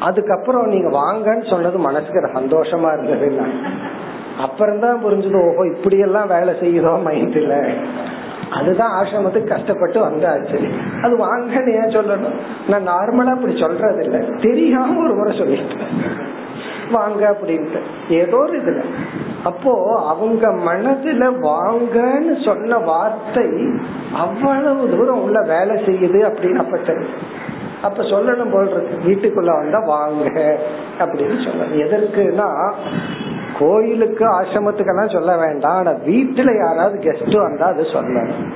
அதுக்கப்புறம் 0.00 0.66
நீங்க 0.66 0.88
வாங்கன்னு 0.98 1.50
சொன்னது 1.50 1.78
மனசுக்கு 1.78 2.20
சந்தோஷமா 2.20 2.92
இருந்தது 2.92 3.40
அப்புறம் 4.40 4.80
தான் 4.80 5.04
புரிஞ்சது 5.04 5.38
ஓஹோ 5.48 5.66
இப்படி 5.76 5.98
எல்லாம் 5.98 6.28
வேலை 6.28 6.54
செய்யுதோ 6.54 6.92
மைண்ட்ல. 7.08 7.54
அதுதான் 8.52 9.04
ஆசிரமத்துக்கு 9.04 9.44
கஷ்டப்பட்டு 9.44 10.06
வந்தாச்சு. 10.06 10.70
அது 11.02 11.16
வாங்கன்னு 11.16 11.72
ஏன் 11.72 11.96
சொல்லணும்? 11.96 12.34
நான் 12.68 12.88
நார்மலா 12.88 13.34
அப்படி 13.34 13.56
சொல்றது 13.60 14.04
இல்ல 14.04 14.18
தெரியாம 14.40 15.04
ஒரு 15.04 15.14
முறை 15.14 15.38
சொல்லிட்டேன். 15.38 16.20
வாங்க 16.90 17.30
அப்படின்ட்டு. 17.30 17.80
ஏதோ 18.08 18.36
ஒரு 18.36 18.60
இதுல. 18.60 18.82
அப்போ 19.44 20.02
அவங்க 20.06 20.48
மனதுல 20.48 21.32
வாங்கன்னு 21.42 22.44
சொன்ன 22.44 22.78
வார்த்தை 22.78 23.48
அவ்வளவு 24.12 24.96
தூரம் 24.96 25.22
உள்ள 25.22 25.42
வேலை 25.42 25.84
செய்யுது 25.84 26.24
அப்படின்னு 26.26 26.56
அப்ப 26.56 26.78
அப்ப 27.82 28.02
சொல்லணும் 28.02 28.52
போல் 28.52 28.70
இருக்கு. 28.70 29.10
வீட்டுக்குள்ள 29.10 29.58
வந்தா 29.58 29.78
வாங்க 29.78 30.58
அப்படின்னு 30.98 31.46
சொல்லணும். 31.46 31.76
எதற்குன்னா 31.76 32.72
கோயிலுக்கு 33.62 34.24
ஆசிரமத்துக்கெல்லாம் 34.40 35.12
சொல்ல 35.12 35.36
வேண்டாம். 35.36 35.76
ஆனா 35.76 35.90
வீட்டுல 35.90 36.58
யாராவது 36.58 36.96
கெஸ்ட் 36.98 37.36
வந்தா 37.42 37.66
அது 37.66 37.82
சொல்லணும். 37.82 38.46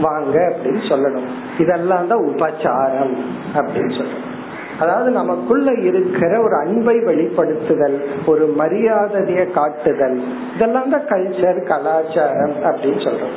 வாங்க 0.00 0.52
அப்படின்னு 0.52 0.82
சொல்லணும். 0.88 1.28
இதெல்லாம் 1.58 2.08
தான் 2.08 2.24
உபச்சாரம் 2.24 3.14
அப்படின்னு 3.54 3.94
சொல்லணும். 3.98 4.34
அதாவது 4.78 5.10
நமக்குள்ள 5.10 5.72
இருக்கிற 5.72 6.40
ஒரு 6.40 6.56
அன்பை 6.56 6.96
வெளிப்படுத்துதல் 6.96 7.98
ஒரு 8.26 8.54
மரியாதைய 8.58 9.50
காட்டுதல். 9.50 10.22
இதெல்லாம் 10.54 10.90
தான் 10.90 11.06
கல்ச்சர் 11.08 11.60
கலாச்சாரம் 11.66 12.56
அப்படின்னு 12.64 13.00
சொல்றோம். 13.06 13.36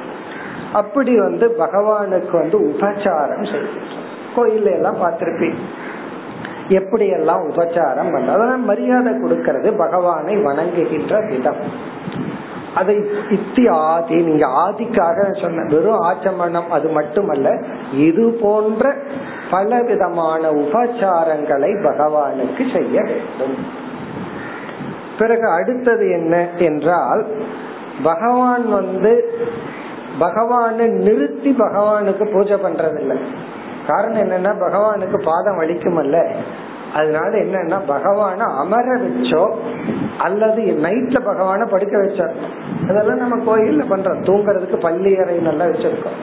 அப்படி 0.74 1.20
வந்து 1.20 1.56
பகவானுக்கு 1.60 2.32
வந்து 2.32 2.58
உபச்சாரம் 2.60 3.48
செய்யும் 3.52 3.88
கோயில்ல 4.36 4.72
எல்லாம் 4.72 5.00
பார்த்திருப்பீங்க. 5.02 5.62
எப்படியெல்லாம் 6.70 7.44
உபச்சாரம் 7.50 8.12
பண்ண 8.12 8.32
அதெல்லாம் 8.32 8.66
மரியாதை 8.66 9.14
கொடுக்கறது 9.14 9.78
பகவானை 9.78 10.36
வணங்குகின்ற 10.36 11.30
விதம். 11.30 11.62
அதை 12.76 12.96
இத்தி 13.30 13.64
ஆதி 13.72 14.16
நீங்க 14.16 14.48
ஆதிக்காக 14.48 15.42
சொன்ன 15.42 15.66
வெறும் 15.70 16.02
ஆச்சமணம் 16.02 16.68
அது 16.68 16.90
மட்டுமல்ல 16.90 17.66
இது 17.94 18.38
போன்ற 18.42 18.94
பல 19.52 19.82
விதமான 19.82 20.52
உபச்சாரங்களை 20.52 21.72
பகவானுக்கு 21.84 22.66
செய்ய 22.78 23.02
வேண்டும். 23.02 23.56
பிறகு 25.20 25.50
அடுத்தது 25.50 26.10
என்ன 26.10 26.48
என்றால் 26.58 27.26
பகவான் 28.04 28.70
வந்து 28.70 29.14
பகவானை 30.20 30.88
நிறுத்தி 30.88 31.56
பகவானுக்கு 31.60 32.26
பூஜை 32.32 32.58
பண்றதில்லை. 32.64 33.18
காரணம் 33.90 34.24
என்னன்னா 34.26 34.52
பகவானுக்கு 34.66 35.18
பாதம் 35.24 35.60
வலிக்குமல்ல. 35.60 36.18
அதனால 36.94 37.32
என்னன்னா 37.38 37.78
பகவான 37.88 38.40
அமர 38.62 38.98
வச்சோ 38.98 39.44
அல்லது 40.18 40.62
நைட்ல 40.62 41.18
பகவான 41.28 41.66
படுக்க 41.66 41.98
வச்சோம் 41.98 42.36
அதெல்லாம் 42.90 43.24
நம்ம 43.24 43.38
கோயில்ல 43.50 43.84
பண்றோம். 43.92 44.22
தூங்குறதுக்கு 44.28 44.78
பள்ளி 44.80 45.18
அறை 45.18 45.38
நல்லா 45.38 45.66
வச்சிருக்கோம். 45.66 46.18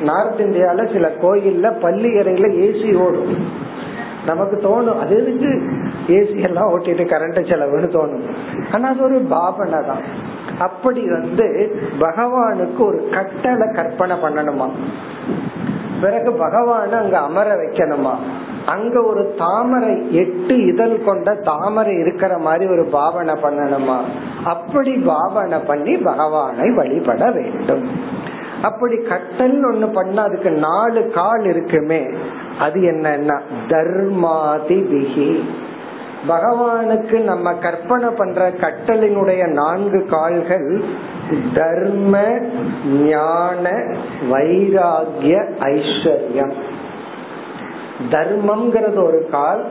நார்த் 0.00 0.40
இந்தியால 0.40 0.92
சில 0.92 1.08
கோயில்ல 1.22 1.80
பள்ளி 1.80 2.08
அறையில 2.08 2.46
ஏசி 2.64 2.96
ஓடும். 2.96 3.34
நமக்கு 4.26 4.56
தோணும் 4.56 4.98
அது 5.00 5.14
எதுக்கு 5.16 5.50
ஏசி 6.08 6.42
எல்லாம் 6.42 6.70
ஓட்டிட்டு 6.70 7.04
கரண்ட் 7.12 7.40
செலவுன்னு 7.50 7.90
தோணும். 7.96 8.24
ஆனா 8.72 8.88
அது 8.88 9.02
ஒரு 9.02 9.18
பாவனை 9.18 9.78
தான். 9.86 10.02
அப்படி 10.58 11.10
வந்து 11.10 11.46
பகவானுக்கு 11.98 12.82
ஒரு 12.86 13.08
கட்டளை 13.12 13.68
கற்பனை 13.74 14.16
பண்ணணுமா? 14.16 14.68
பிறகு 16.00 16.30
பகவான 16.30 16.90
அங்க 16.90 17.18
அமர 17.18 17.54
வைக்கணுமா? 17.54 18.14
அங்க 18.66 19.02
ஒரு 19.02 19.34
தாமரை 19.38 20.12
எட்டு 20.12 20.66
இதழ் 20.66 21.04
கொண்ட 21.04 21.34
தாமரை 21.34 21.98
இருக்கிற 21.98 22.38
மாதிரி 22.38 22.70
ஒரு 22.70 22.84
பாவனை 22.84 23.34
பண்ணணுமா? 23.34 23.98
அப்படி 24.44 24.96
பாவனை 24.96 25.58
பண்ணி 25.58 25.96
பகவானை 25.96 26.70
வழிபட 26.70 27.30
வேண்டும். 27.30 27.90
அப்படி 28.62 28.96
கட்டல் 28.96 29.64
ஒண்ணு 29.64 29.92
பண்ண 29.92 30.22
அதுக்கு 30.22 30.50
நாலு 30.50 31.10
கால் 31.10 31.44
இருக்குமே. 31.44 32.06
அது 32.58 32.80
என்னன்னா 32.80 33.40
தர்மாதி 33.68 34.78
பிகி 34.90 35.44
பகவானுக்கு 36.28 37.22
நம்ம 37.22 37.52
கற்பனை 37.54 38.08
பண்ற 38.08 38.50
கட்டளினுடைய 38.50 39.48
நான்கு 39.48 40.06
கால்கள் 40.06 40.82
தர்ம 41.54 42.18
ஞான 42.86 43.70
வைராகிய 44.32 45.48
ஐஸ்வர்யம். 45.60 46.52
தர்மம்ங்கிறது 48.10 49.04
ஒரு 49.04 49.28
கால் 49.30 49.64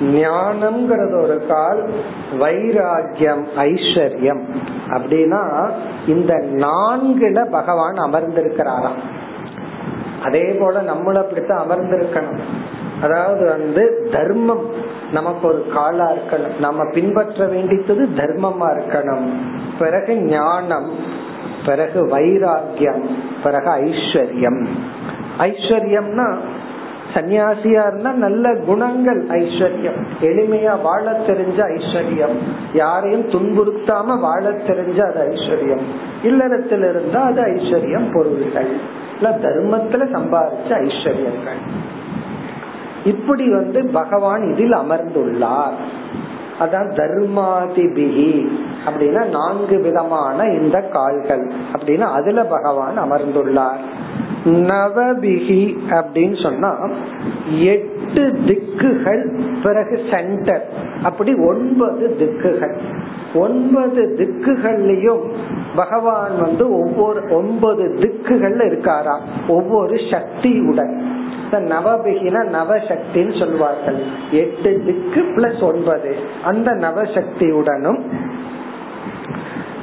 ஞானம்ங்கிறது 0.00 1.22
ஒரு 1.22 1.46
கால் 1.48 1.90
வைராகியம் 2.38 3.46
ஐஸ்வர்யம். 3.56 4.42
அப்படின்னா 4.88 5.70
இந்த 6.06 6.34
நான்குல 6.34 7.50
பகவான் 7.50 7.94
அமர்ந்திருக்கிறாராம். 7.94 9.00
அதே 10.24 10.56
போல 10.60 10.82
நம்மளும் 10.82 11.22
அப்படித்தான் 11.22 11.70
அமர்ந்திருக்கணும். 11.70 12.40
அதாவது 13.02 13.44
வந்து 13.44 14.08
தர்மம். 14.12 14.83
நமக்கு 15.14 15.48
ஒரு 15.48 15.66
காலா 15.74 16.06
இருக்கணும். 16.10 16.58
நம்ம 16.58 16.84
பின்பற்ற 16.92 17.46
வேண்டித்தது 17.46 18.04
தர்மமா 18.16 18.68
இருக்கணும். 18.70 19.26
பிறகு 19.78 20.12
ஞானம் 20.16 20.90
பிறகு 21.66 22.08
வைராக்கியம் 22.08 23.04
பிறகு 23.44 23.70
ஐஸ்வர்யம். 23.70 24.60
ஐஸ்வர்யம்னா 25.38 26.28
சன்னியாசியா 27.14 27.82
இருந்தா 27.86 28.12
நல்ல 28.12 28.54
குணங்கள் 28.66 29.26
ஐஸ்வர்யம். 29.26 30.00
எளிமையா 30.20 30.82
வாழ 30.82 31.04
தெரிஞ்ச 31.26 31.58
ஐஸ்வர்யம். 31.58 32.36
யாரையும் 32.72 33.30
துன்புறுத்தாம 33.30 34.20
வாழ 34.20 34.50
தெரிஞ்ச 34.50 34.98
அது 35.00 35.20
ஐஸ்வர்யம். 35.30 35.84
இல்லறத்தில் 36.22 36.86
இருந்தா 36.90 37.20
அது 37.20 37.42
ஐஸ்வர்யம் 37.42 38.12
பொருள்கள். 38.12 38.70
இல்ல 39.16 39.28
தர்மத்துல 39.42 40.02
சம்பாதிச்ச 40.16 40.70
ஐஸ்வர்யங்கள். 40.86 41.60
இப்படி 43.04 43.50
வந்து 43.50 43.86
பகவான் 43.92 44.52
இதில் 44.52 44.72
அமர்ந்துள்ளார். 44.72 45.78
அதான் 46.60 46.90
தர்மாதிபிகி 46.94 48.48
அப்படின்னா 48.86 49.28
நான்கு 49.28 49.80
விதமான 49.80 50.44
இந்த 50.44 50.80
கால்கள் 50.80 51.50
அப்படின்னா 51.72 52.12
அதுல 52.12 52.44
பகவான் 52.44 52.98
அமர்ந்துள்ளார். 52.98 53.82
நவபிகி 54.44 55.76
அப்படின்னு 55.90 56.42
சொன்னா 56.42 56.90
எட்டு 57.58 58.22
திக்குகள் 58.46 59.40
பிறகு 59.62 60.00
சென்டர் 60.10 60.68
அப்படி 61.02 61.34
ஒன்பது 61.34 62.16
திக்குகள். 62.18 62.74
ஒன்பது 63.34 64.16
திக்குகள்லயும் 64.18 65.22
பகவான் 65.76 66.40
வந்து 66.40 66.78
ஒவ்வொரு 66.78 67.20
ஒன்பது 67.30 67.96
திக்குகள்ல 68.00 68.62
இருக்காராம். 68.70 69.20
ஒவ்வொரு 69.48 69.96
சக்தியுடன். 70.10 70.92
நவபிகின 71.52 72.44
நவசக்தின்னு 72.52 73.38
சொல்வார்கள். 73.38 74.02
எட்டு 74.30 74.82
திக்கு 74.86 75.20
பிளஸ் 75.20 75.62
ஒன்பது. 75.62 76.16
அந்த 76.44 76.70
நவசக்தியுடனும் 76.70 78.02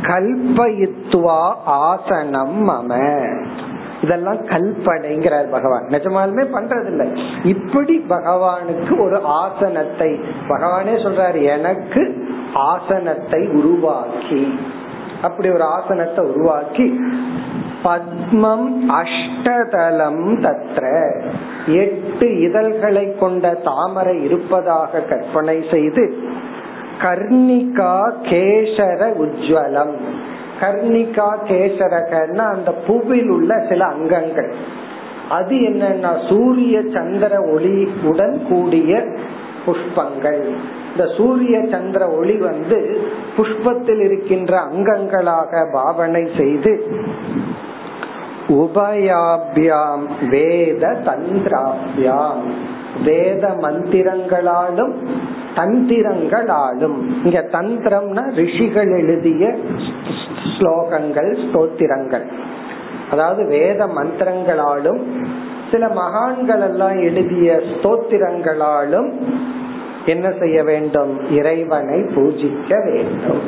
கல்பயித்துவா 0.02 1.54
ஆசனம் 1.66 2.70
மம. 2.70 3.24
இதெல்லாம் 4.02 4.46
கல்பனைங்கிறார் 4.46 5.52
பகவான். 5.52 5.88
நிஜமாலுமே 5.88 6.42
பண்றது 6.42 6.86
இல்லை 6.86 7.24
இப்படி 7.44 8.06
பகவானுக்கு 8.10 9.02
ஒரு 9.02 9.22
ஆசனத்தை 9.24 10.20
பகவானே 10.48 10.96
சொல்றாரு 10.96 11.44
எனக்கு 11.44 12.28
ஆசனத்தை 12.54 13.48
உருவாக்கி. 13.48 14.60
அப்படி 15.22 15.50
ஒரு 15.50 15.64
ஆசனத்தை 15.64 16.26
உருவாக்கி 16.26 17.00
பத்மம் 17.84 18.72
அஷ்டதலம் 18.88 20.40
தத்ர. 20.42 21.12
எட்டு 21.68 22.42
இதழ்களை 22.42 23.18
கொண்ட 23.20 23.54
தாமரை 23.54 24.24
இருப்பதாக 24.24 25.00
கற்பனை 25.00 25.64
செய்து 25.72 26.20
கர்ணிகா 27.02 28.12
கேசர 28.24 29.08
உஜ்வலம். 29.20 29.94
கர்ணிகா 30.60 31.30
கேசரகன்னா 31.48 32.50
அந்த 32.52 32.74
பூவில் 32.88 33.28
உள்ள 33.28 33.66
சில 33.70 33.86
அங்கங்கள். 33.86 34.54
அது 35.30 35.56
என்னன்னா 35.56 36.30
சூரிய 36.30 36.82
சந்திர 36.94 37.42
ஒளி 37.42 37.92
உடன் 38.04 38.46
கூடிய 38.50 39.06
புஷ்பங்கள். 39.66 40.42
இந்த 40.92 41.14
சூரிய 41.18 41.66
சந்திர 41.72 42.08
ஒளி 42.08 42.38
வந்து 42.38 43.02
புஷ்பத்தில் 43.38 44.00
இருக்கின்ற 44.00 44.60
அங்கங்களாக 44.60 45.70
பாவனை 45.74 46.30
செய்து 46.38 46.88
உபயாபியாம் 48.60 50.06
வேத 50.30 50.84
தந்திராபியாம். 51.06 52.44
வேத 53.04 53.44
மந்திரங்களாலும் 53.62 54.94
தந்திரங்களாலும். 55.56 56.98
இங்க 57.24 57.40
தந்திரம்னா 57.52 58.24
ரிஷிகள் 58.36 58.92
எழுதிய 59.00 59.56
ஸ்லோகங்கள் 60.54 61.32
ஸ்தோத்திரங்கள். 61.44 62.28
அதாவது 63.12 63.46
வேத 63.46 63.88
மந்திரங்களாலும் 63.88 65.02
சில 65.72 65.90
மகான்கள் 65.90 66.62
எல்லாம் 66.62 67.00
எழுதிய 67.00 67.50
ஸ்தோத்திரங்களாலும் 67.72 69.10
என்ன 70.06 70.32
செய்ய 70.40 70.64
வேண்டும்? 70.64 71.32
இறைவனை 71.32 72.00
பூஜிக்க 72.16 72.72
வேண்டும். 72.86 73.44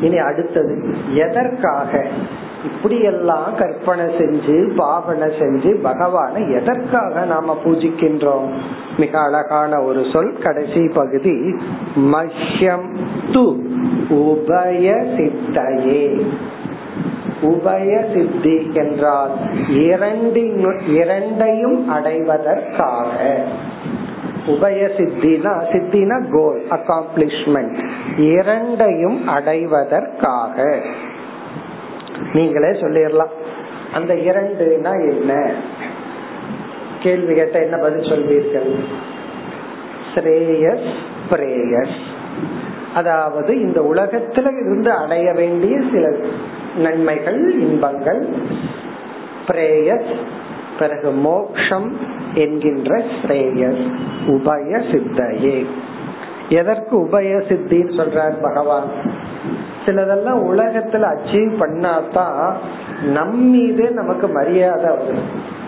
இனி 0.00 0.18
அடுத்தது 0.18 0.74
எதற்காக 1.14 2.04
இப்படியெல்லாம் 2.64 3.54
கற்பனை 3.58 4.04
செஞ்சு 4.04 4.76
பாவனை 4.76 5.28
செஞ்சு 5.28 5.82
பகவானை 5.82 6.52
எதற்காக 6.52 7.24
நாம 7.24 7.56
பூஜிக்கின்றோம்? 7.64 8.48
மிக 8.96 9.20
அழகான 9.20 9.80
ஒரு 9.80 10.04
சொல் 10.12 10.38
கடைசி 10.42 10.88
பகுதி 10.88 11.54
மஹ்யம் 11.96 12.88
து 13.32 13.56
உபய 14.08 14.96
சித்தையே. 15.16 16.26
உபய 17.42 18.14
சித்தி 18.14 18.70
என்றால் 18.74 19.30
இரண்டையும் 20.86 21.88
அடைவதற்காக. 21.88 23.38
உபய 24.46 24.88
சித்தினா 24.96 25.52
சித்தினா 25.72 26.24
கோல் 26.32 26.62
அக்காம்ப்ளிஷ்மெண்ட் 26.70 27.84
இரண்டையும் 28.16 29.28
அடைவதற்காக. 29.28 30.80
நீங்களே 32.32 32.66
சொல்லிடலாம். 32.66 33.34
அந்த 33.92 34.14
இரண்டுனா 34.14 35.10
என்ன? 35.10 35.52
கேள்வி 37.00 37.34
கேட்ட 37.34 37.62
என்ன 37.62 37.76
பதில் 37.76 38.10
சொல்வீர்கள்? 38.10 38.74
ஸ்ரேயஸ் 40.14 40.88
பிரேயஸ். 41.30 41.98
அதாவது 42.94 43.60
இந்த 43.60 43.80
உலகத்துல 43.80 44.46
இருந்து 44.60 44.90
அடைய 44.92 45.32
வேண்டிய 45.32 45.80
சில 45.92 46.16
நன்மைகள் 46.76 47.60
இன்பங்கள். 47.60 48.28
பிரேயஸ் 49.46 50.14
பிறகு 50.78 51.10
மோக்ஷம் 51.10 51.96
என்கின்ற 52.34 53.02
ஸ்ரேயஸ் 53.22 53.92
உபய 54.26 54.76
சித்தையே 54.76 55.66
எதற்கு 56.48 57.00
உபய 57.00 57.36
சித்தின்னு 57.36 57.96
சொல்றார் 57.96 58.42
பகவான்? 58.42 58.88
சிலதெல்லாம் 59.90 60.42
உலகத்துல 60.52 61.16
அச்சீவ் 61.16 61.52
பண்ணாதான் 61.60 62.52
நம் 63.04 63.48
மீது 63.50 63.90
நமக்கு 63.90 64.28
மரியாதை 64.28 64.84
வரும். 64.84 65.58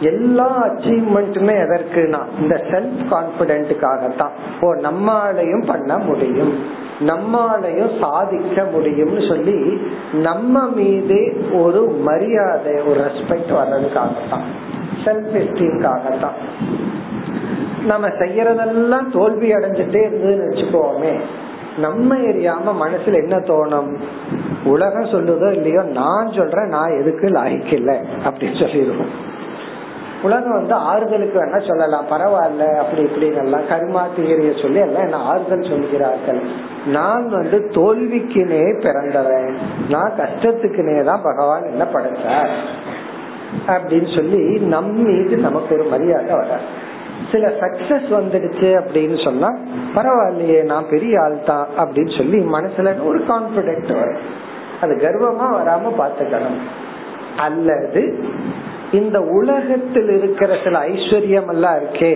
எல்லா 0.00 0.66
அச்சீவ்மெண்ட்டுமே 0.66 1.54
எதற்குனா 1.64 2.20
இந்த 2.40 2.62
செல்ஃப் 2.64 3.00
கான்பிடென்ட்டுக்காகத்தான் 3.10 4.30
ஓ 4.60 4.74
நம்மாலையும் 4.74 5.66
பண்ண 5.66 5.98
முடியும். 5.98 6.52
நம்மாலையும் 7.00 8.00
சாதிக்க 8.00 8.62
முடியும்னு 8.62 9.28
சொல்லி 9.28 9.80
நம்ம 10.12 10.68
மீது 10.68 11.46
ஒரு 11.52 11.82
மரியாதை 11.82 12.72
ஒரு 12.72 13.00
ரெஸ்பெக்ட் 13.00 13.52
வர்றதுக்காகத்தான். 13.52 14.46
செல்ஃப் 15.04 15.34
எஸ்டீம்காகத்தான் 15.34 16.36
நம்ம 17.86 18.08
செய்யறதெல்லாம் 18.08 19.12
தோல்வி 19.12 19.52
அடைஞ்சிட்டே 19.52 20.00
இருந்ததுன்னு 20.06 20.48
வச்சுக்கோமே. 20.48 21.20
நம்ம 21.80 22.16
எரியாம 22.16 22.74
மனசுல 22.82 23.22
என்ன 23.22 23.36
தோணும்? 23.36 23.90
உலகம் 24.64 25.12
சொல்லுதோ 25.14 25.52
இல்லையோ 25.52 25.82
நான் 25.82 26.32
சொல்றேன் 26.32 26.68
நான் 26.68 26.98
எதுக்கு 27.00 27.26
லாய்க்கு 27.28 27.78
அப்படின்னு 28.24 28.60
சொல்லிடுவோம். 28.60 29.12
உலகம் 30.22 30.52
வந்து 30.52 30.74
ஆறுதலுக்கு 30.74 31.36
வேணா 31.40 31.58
சொல்லலாம். 31.68 32.06
பரவாயில்ல 32.10 32.64
அப்படி 32.76 33.02
இப்படின்னு 33.02 33.42
எல்லாம் 33.42 33.68
கருமா 33.70 34.02
தியரிய 34.16 34.62
சொல்லி 34.62 34.78
எல்லாம் 34.78 35.02
என்ன 35.02 35.16
ஆறுதல் 35.16 35.68
சொல்கிறார்கள் 35.68 36.40
நான் 36.86 37.28
வந்து 37.28 37.58
தோல்விக்குனே 37.70 38.64
பிறந்தவன். 38.82 39.54
நான் 39.88 40.16
கஷ்டத்துக்குனே 40.16 41.04
தான் 41.04 41.22
பகவான் 41.22 41.70
என்ன 41.70 41.84
படைச்சார் 41.84 42.54
அப்படின்னு 43.66 44.16
சொல்லி 44.16 44.42
நம் 44.74 44.92
மீது 45.02 45.36
நமக்கு 45.36 45.74
ஒரு 45.74 45.84
மரியாதை 45.84 46.34
வராது. 46.34 46.86
சில 47.32 47.46
சக்சஸ் 47.60 48.08
வந்துடுச்சு 48.10 48.68
அப்படின்னு 48.80 49.24
சொன்னா 49.24 49.48
பரவாயில்லையே 49.94 50.60
நான் 50.62 50.90
பெரிய 50.90 51.22
ஆள் 51.22 51.38
தான் 51.46 51.66
அப்படின்னு 51.78 52.16
சொல்லி 52.16 52.38
மனசுல 52.38 52.92
ஒரு 53.04 53.18
கான்பிடென்ட் 53.28 53.92
வரும். 53.98 54.22
அது 54.80 54.94
கர்வமா 54.94 55.46
வராம 55.58 55.92
பாத்துக்கணும் 56.00 56.60
அல்லது 57.36 58.02
இந்த 58.92 59.20
உலகத்தில் 59.20 60.10
இருக்கிற 60.18 60.56
சில 60.64 60.78
ஐஸ்வர்யம் 60.78 61.48
எல்லாம் 61.48 61.78
இருக்கே 61.78 62.12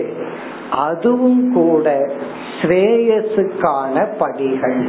அதுவும் 0.69 1.53
கூட 1.53 1.87
ஸ்ரேயஸுக்கான 2.61 4.05
படிகள் 4.17 4.79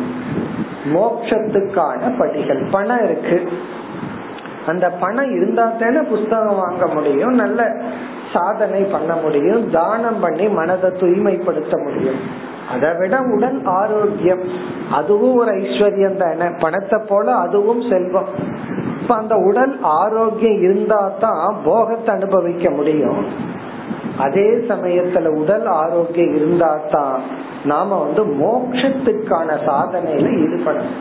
மோட்சத்துக்கான 0.95 2.19
படிகள் 2.19 2.63
பணம் 2.71 3.05
இருக்கு. 3.05 3.39
அந்த 4.67 4.87
பணம் 4.91 5.31
இருந்தா 5.37 5.65
தானே 5.81 6.01
புஸ்தகம் 6.01 6.61
வாங்க 6.63 6.87
முடியும். 6.87 7.35
நல்ல 7.35 7.61
சாதனை 8.35 8.83
பண்ண 8.83 9.15
முடியும் 9.15 9.71
தானம் 9.71 10.21
பண்ணி 10.21 10.49
மனதை 10.49 10.91
தூய்மைப்படுத்த 11.01 11.75
முடியும். 11.83 12.21
அதை 12.71 12.91
விட 12.99 13.15
உடல் 13.35 13.59
ஆரோக்கியம் 13.65 14.45
அதுவும் 14.91 15.37
ஒரு 15.37 15.53
ஐஸ்வர்யம் 15.53 16.17
தானே. 16.17 16.47
பணத்தை 16.61 16.99
போல 17.09 17.35
அதுவும் 17.35 17.83
செல்வம். 17.91 18.31
இப்ப 19.01 19.15
அந்த 19.15 19.35
உடல் 19.37 19.75
ஆரோக்கியம் 19.83 20.63
இருந்தா 20.63 21.13
தான் 21.21 21.57
போகத்தை 21.65 22.15
அனுபவிக்க 22.15 22.71
முடியும். 22.71 23.21
அதே 24.19 24.49
சமயத்துல 24.69 25.27
உடல் 25.27 25.67
ஆரோக்கியம் 25.67 26.35
இருந்தா 26.35 26.81
தான் 26.91 27.21
நாம 27.65 27.99
வந்து 27.99 28.23
மோட்சத்துக்கான 28.43 29.59
சாதனையில 29.69 30.31
ஈடுபடணும். 30.45 30.97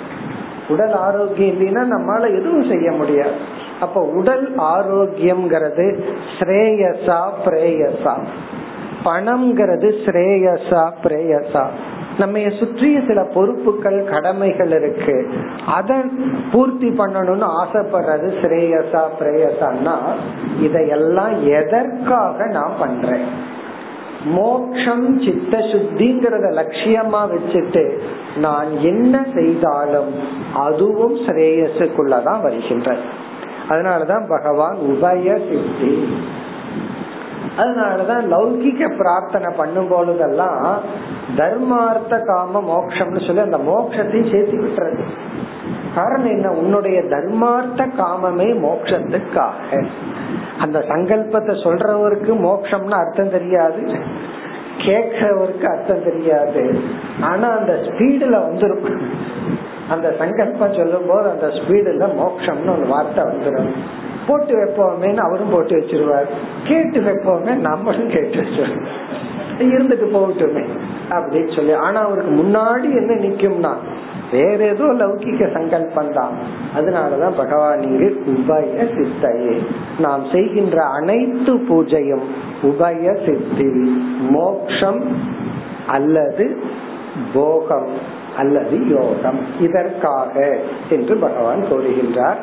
உடல் 0.70 0.94
ஆரோக்கியம் 0.94 1.56
இல்லைன்னா 1.56 1.84
நம்மளால 1.94 2.24
எதுவும் 2.40 2.70
செய்ய 2.70 2.92
முடியாது. 2.92 3.36
அப்ப 3.80 4.02
உடல் 4.02 4.56
ஆரோக்கியம்ங்கிறது 4.58 6.04
ஸ்ரேயசா 6.40 7.24
பிரேயசா. 7.46 8.26
பணம்ங்கிறது 9.06 9.94
ஸ்ரேயசா 10.06 10.92
பிரேயசா. 11.04 11.66
நம்ம 12.18 12.40
சுற்றிய 12.60 13.02
சில 13.08 13.24
பொறுப்புகள் 13.24 14.04
கடமைகள் 14.04 14.72
இருக்கு. 14.72 15.30
அதை 15.68 15.96
பூர்த்தி 16.52 16.90
பண்ணணும்னு 16.90 17.48
ஆசைப்படுறது 17.64 18.34
ஸ்ரேயசா 18.42 19.02
பிரேயசான்னா 19.20 19.98
இதையெல்லாம் 20.62 21.48
எதற்காக 21.48 22.46
நான் 22.46 22.72
பண்றேன்? 22.80 23.52
மோக்ஷம் 24.26 25.22
சித்த 25.22 25.58
சுத்திங்கிறத 25.58 26.48
லட்சியமா 26.54 27.30
வச்சுட்டு 27.30 27.98
நான் 28.36 28.78
என்ன 28.78 29.26
செய்தாலும் 29.34 30.14
அதுவும் 30.56 31.16
ஸ்ரேயசுக்குள்ளதான் 31.16 32.42
வருகின்றேன் 32.42 33.32
அதனாலதான் 33.70 34.28
பகவான் 34.28 34.76
உபய 34.76 35.36
சித்தி. 35.36 36.18
அதனாலதான் 37.58 38.32
லௌகிக 38.32 38.98
பிரார்த்தனை 38.98 39.58
பண்ணும் 39.58 39.88
பொழுதெல்லாம் 39.88 40.82
தர்மார்த்த 41.38 42.26
காம 42.26 42.64
மோக்ஷம்னு 42.68 43.26
சொல்லி 43.26 43.42
அந்த 43.42 43.58
மோக்ஷத்தையும் 43.58 44.32
சேர்த்து 44.32 44.62
விட்டுறது. 44.62 45.04
காரணம் 45.96 46.26
என்ன? 46.26 46.52
உன்னுடைய 46.52 47.02
தர்மார்த்த 47.02 47.88
காமமே 47.88 48.68
மோக்ஷத்துக்காக. 48.68 49.86
அந்த 50.60 50.80
சங்கல்பத்தை 50.80 51.54
சொல்றவருக்கு 51.64 52.32
மோக்ஷம்னு 52.40 52.90
அர்த்தம் 52.90 53.30
தெரியாது. 53.30 53.94
கேட்கிறவருக்கு 54.78 55.64
அர்த்தம் 55.64 56.04
தெரியாது. 56.04 56.80
ஆனா 57.22 57.50
அந்த 57.50 57.74
ஸ்பீடுல 57.74 58.36
வந்துருக்கும் 58.48 59.02
அந்த 59.90 60.16
சங்கல்பம் 60.18 60.74
சொல்லும் 60.74 61.08
போது 61.08 61.30
அந்த 61.30 61.48
ஸ்பீடுல 61.48 62.10
மோக்ஷம்னு 62.22 62.78
ஒரு 62.78 62.88
வார்த்தை 62.88 63.24
வந்துடும். 63.24 63.70
போட்டு 64.28 64.58
வைப்போமே 64.58 65.18
அவரும் 65.18 65.50
போட்டு 65.50 65.78
வச்சிருவார். 65.78 66.28
கேட்டு 66.68 67.00
வைப்போமே 67.00 67.56
நம்மளும் 67.56 68.10
கேட்டு 68.10 68.36
வச்சிருவோம். 68.36 68.86
இருந்துட்டு 69.60 70.06
போகட்டுமே 70.14 70.66
அப்படின்னு 71.10 71.56
சொல்லி. 71.56 71.74
ஆனா 71.74 72.02
அவருக்கு 72.02 72.32
முன்னாடி 72.32 72.84
என்ன 72.84 73.14
நிக்கும்னா 73.14 73.74
வேற 74.32 74.66
ஏதோ 74.66 74.84
லௌகிக 74.84 75.54
சங்கல்பம் 75.54 76.14
தான். 76.14 76.32
அதனாலதான் 76.76 77.38
பகவான் 77.38 77.82
இங்கு 77.82 78.24
உபய 78.28 78.84
சித்தையே. 78.84 79.66
நாம் 80.00 80.24
செய்கின்ற 80.32 80.84
அனைத்து 80.84 81.56
பூஜையும் 81.56 82.24
உபய 82.64 83.26
சித்தி 83.26 83.66
மோக்ஷம் 84.30 85.18
அல்லது 85.88 86.60
போகம். 87.34 88.13
அல்லது 88.37 88.77
யோகம் 88.89 89.41
இதற்காக 89.61 90.35
என்று 90.91 91.15
பகவான் 91.19 91.63
கூறுகின்றார் 91.71 92.41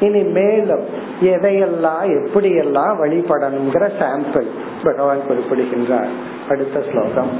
இனி 0.00 0.22
மேலும் 0.36 0.84
எதையெல்லாம் 1.32 2.06
எப்படியெல்லாம் 2.18 2.94
வழிபடணுங்கிற 3.00 3.86
சாம்பிள் 3.98 4.48
பகவான் 4.82 5.26
குறிப்பிடுகின்றார் 5.28 6.12
அடுத்த 6.48 6.78
ஸ்லோகம் 6.90 7.32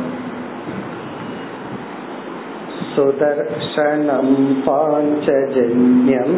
सुदर्शनं 2.93 4.29
पाञ्चजन्यम् 4.65 6.37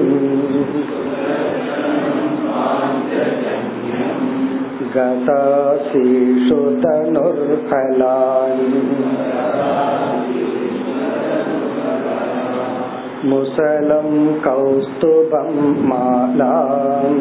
गतासीषु 4.94 6.60
तनुर्फलान् 6.82 8.62
मुसलं 13.26 14.08
कौस्तुभं 14.44 15.50
मालाम् 15.88 17.20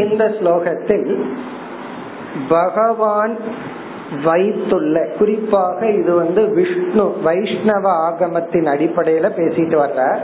இந்த 0.00 0.22
ஸ்லோகத்தில் 0.38 1.10
பகவான் 2.48 3.34
வைத்துள்ள 4.23 5.07
குறிப்பாக 5.17 5.89
இது 5.89 6.15
வந்து 6.15 6.47
விஷ்ணு 6.47 7.15
வைஷ்ணவ 7.23 7.89
ஆகமத்தின் 7.89 8.65
அடிப்படையில 8.65 9.29
பேசிட்டு 9.37 9.77
வர்ற 9.77 10.17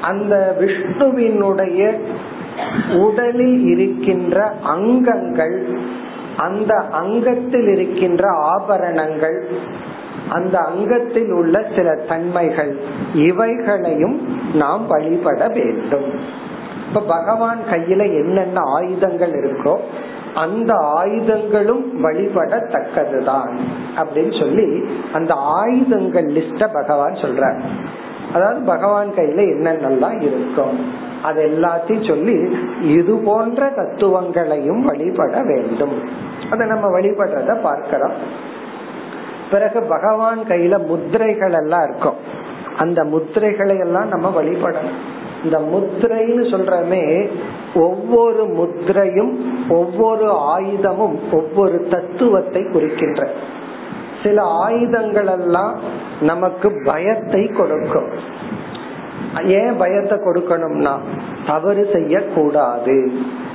அந்த 0.00 0.56
விஷ்ணுவினுடைய 0.60 1.98
உடலில் 2.96 3.66
இருக்கின்ற 3.66 4.52
அங்கங்கள் 4.62 5.68
அந்த 6.36 6.74
அங்கத்தில் 6.74 7.68
இருக்கின்ற 7.68 8.28
ஆபரணங்கள் 8.32 9.48
அந்த 10.28 10.58
அங்கத்தில் 10.58 11.32
உள்ள 11.32 11.64
சில 11.76 11.94
தன்மைகள் 12.08 12.78
இவைகளையும் 13.14 14.16
நாம் 14.54 14.86
வழிபட 14.86 15.48
வேண்டும். 15.48 16.08
இப்ப 16.88 17.00
பகவான் 17.00 17.60
கையில 17.70 18.02
என்னென்ன 18.02 18.60
ஆயுதங்கள் 18.60 19.30
இருக்கோ 19.30 19.74
அந்த 20.34 20.74
ஆயுதங்களும் 20.74 22.04
வழிபடத்தக்கதுதான் 22.04 23.58
அப்படின்னு 23.96 24.40
சொல்லி 24.40 24.84
அந்த 25.12 25.34
ஆயுதங்கள் 25.34 26.26
லிஸ்ட 26.26 26.68
பகவான் 26.72 27.12
சொல்ற 27.12 27.60
அதாவது 28.34 28.62
பகவான் 28.66 29.08
கையில 29.08 29.40
என்னென்னலாம் 29.40 30.22
இருக்கும் 30.22 31.08
அது 31.22 31.48
எல்லாத்தையும் 31.48 32.08
சொல்லி 32.08 32.58
இது 32.82 33.16
போன்ற 33.24 33.70
தத்துவங்களையும் 33.70 34.84
வழிபட 34.84 35.42
வேண்டும். 35.42 36.08
அதை 36.50 36.66
நம்ம 36.66 37.00
வழிபடுறத 37.00 37.62
பார்க்கிறோம். 37.62 38.12
பிறகு 39.50 39.82
பகவான் 39.82 40.38
கையில 40.38 40.86
முத்திரைகள் 40.86 41.52
எல்லாம் 41.52 41.82
இருக்கும் 41.82 42.16
அந்த 42.78 43.04
முத்திரைகளை 43.04 43.78
எல்லாம் 43.78 44.08
நம்ம 44.08 44.42
வழிபடணும். 44.42 45.18
இந்த 45.44 45.58
முத்திரைன்னு 45.58 46.44
சொல்றமே 46.52 47.28
ஒவ்வொரு 47.74 48.44
முத்திரையும் 48.44 49.34
ஒவ்வொரு 49.68 50.26
ஆயுதமும் 50.56 51.18
ஒவ்வொரு 51.32 51.88
தத்துவத்தை 51.90 52.62
குறிக்கின்ற. 52.72 53.28
சில 54.22 54.42
ஆயுதங்கள் 54.42 55.26
எல்லாம் 55.26 55.78
நமக்கு 56.20 56.72
பயத்தை 56.84 57.46
கொடுக்கும். 57.46 58.08
ஏன் 59.44 59.76
பயத்தை 59.76 60.18
கொடுக்கணும்னா 60.18 60.98
தவறு 61.46 61.88
செய்யக்கூடாது. 61.92 63.12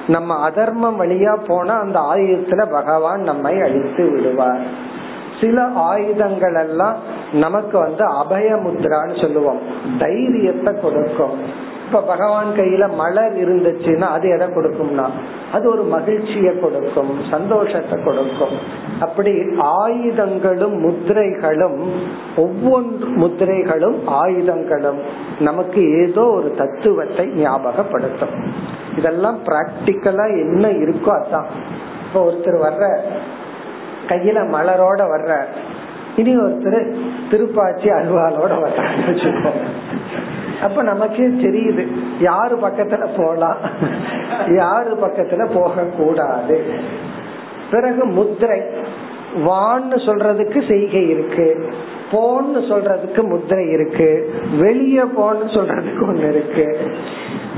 நம்ம 0.07 0.35
அதர்மம் 0.35 1.01
வழியா 1.01 1.39
போனா 1.47 1.79
அந்த 1.79 1.99
ஆயுதத்துல 1.99 2.71
பகவான் 2.71 3.21
நம்மை 3.21 3.61
அழித்து 3.61 4.09
விடுவார். 4.09 4.65
சில 5.41 5.63
ஆயுதங்கள் 5.63 6.55
எல்லாம் 6.55 6.95
நமக்கு 7.33 7.77
வந்து 7.77 8.03
அபயமுத்ரான்னு 8.23 9.21
சொல்லுவோம். 9.21 9.59
தைரியத்தை 9.99 10.73
கொடுக்கும். 10.81 11.63
இப்ப 11.85 11.99
பகவான் 12.01 12.49
கையில 12.57 12.83
மலர் 12.95 13.35
இருந்துச்சுன்னா 13.43 14.07
அது 14.15 14.27
எதை 14.29 14.47
கொடுக்கும்னா 14.47 15.05
அது 15.51 15.65
ஒரு 15.69 15.83
மகிழ்ச்சியை 15.83 16.53
கொடுக்கும் 16.59 17.11
சந்தோஷத்தை 17.31 17.97
கொடுக்கும். 18.03 18.55
அப்படி 18.99 19.31
ஆயுதங்களும் 19.57 20.75
முத்திரைகளும் 20.85 21.77
ஒவ்வொன்று 22.43 23.09
முத்திரைகளும் 23.21 23.97
ஆயுதங்களும் 24.21 24.99
நமக்கு 25.39 25.81
ஏதோ 26.01 26.23
ஒரு 26.37 26.49
தத்துவத்தை 26.61 27.25
ஞாபகப்படுத்தும். 27.43 28.35
இதெல்லாம் 28.97 29.39
பிராக்டிக்கலா 29.45 30.25
என்ன 30.43 30.65
இருக்கோ 30.83 31.13
அதான். 31.19 31.49
இப்ப 32.05 32.19
ஒருத்தர் 32.27 32.59
வர்ற 32.67 32.83
கையில 34.09 34.39
மலரோட 34.55 35.01
வர்ற 35.13 35.33
இனி 36.15 36.33
ஒருத்தர் 36.37 36.81
திருப்பாச்சி 37.31 37.87
அல்வாலோட 37.99 38.53
வர்றாங்க 38.65 39.01
வச்சுக்கோங்க. 39.07 39.65
அப்ப 40.65 40.83
நமக்கே 40.83 41.27
தெரியுது 41.45 41.83
யாரு 42.19 42.55
பக்கத்துல 42.61 43.05
போலாம் 43.17 43.59
யாரு 44.55 44.93
பக்கத்துல 45.01 45.45
போக 45.53 45.85
கூடாது 45.97 46.57
பிறகு 47.71 48.05
முத்திரை 48.17 48.59
வான்னு 49.45 49.97
சொல்றதுக்கு 50.07 50.59
செய்கை 50.67 51.01
இருக்கு. 51.09 51.47
போன்னு 52.11 52.59
சொல்றதுக்கு 52.69 53.27
முத்திரை 53.27 53.71
இருக்கு 53.71 54.33
வெளியே 54.59 55.01
போன்னு 55.01 55.47
சொல்றதுக்கு 55.55 56.01
ஒண்ணு 56.01 56.29
இருக்கு. 56.29 56.77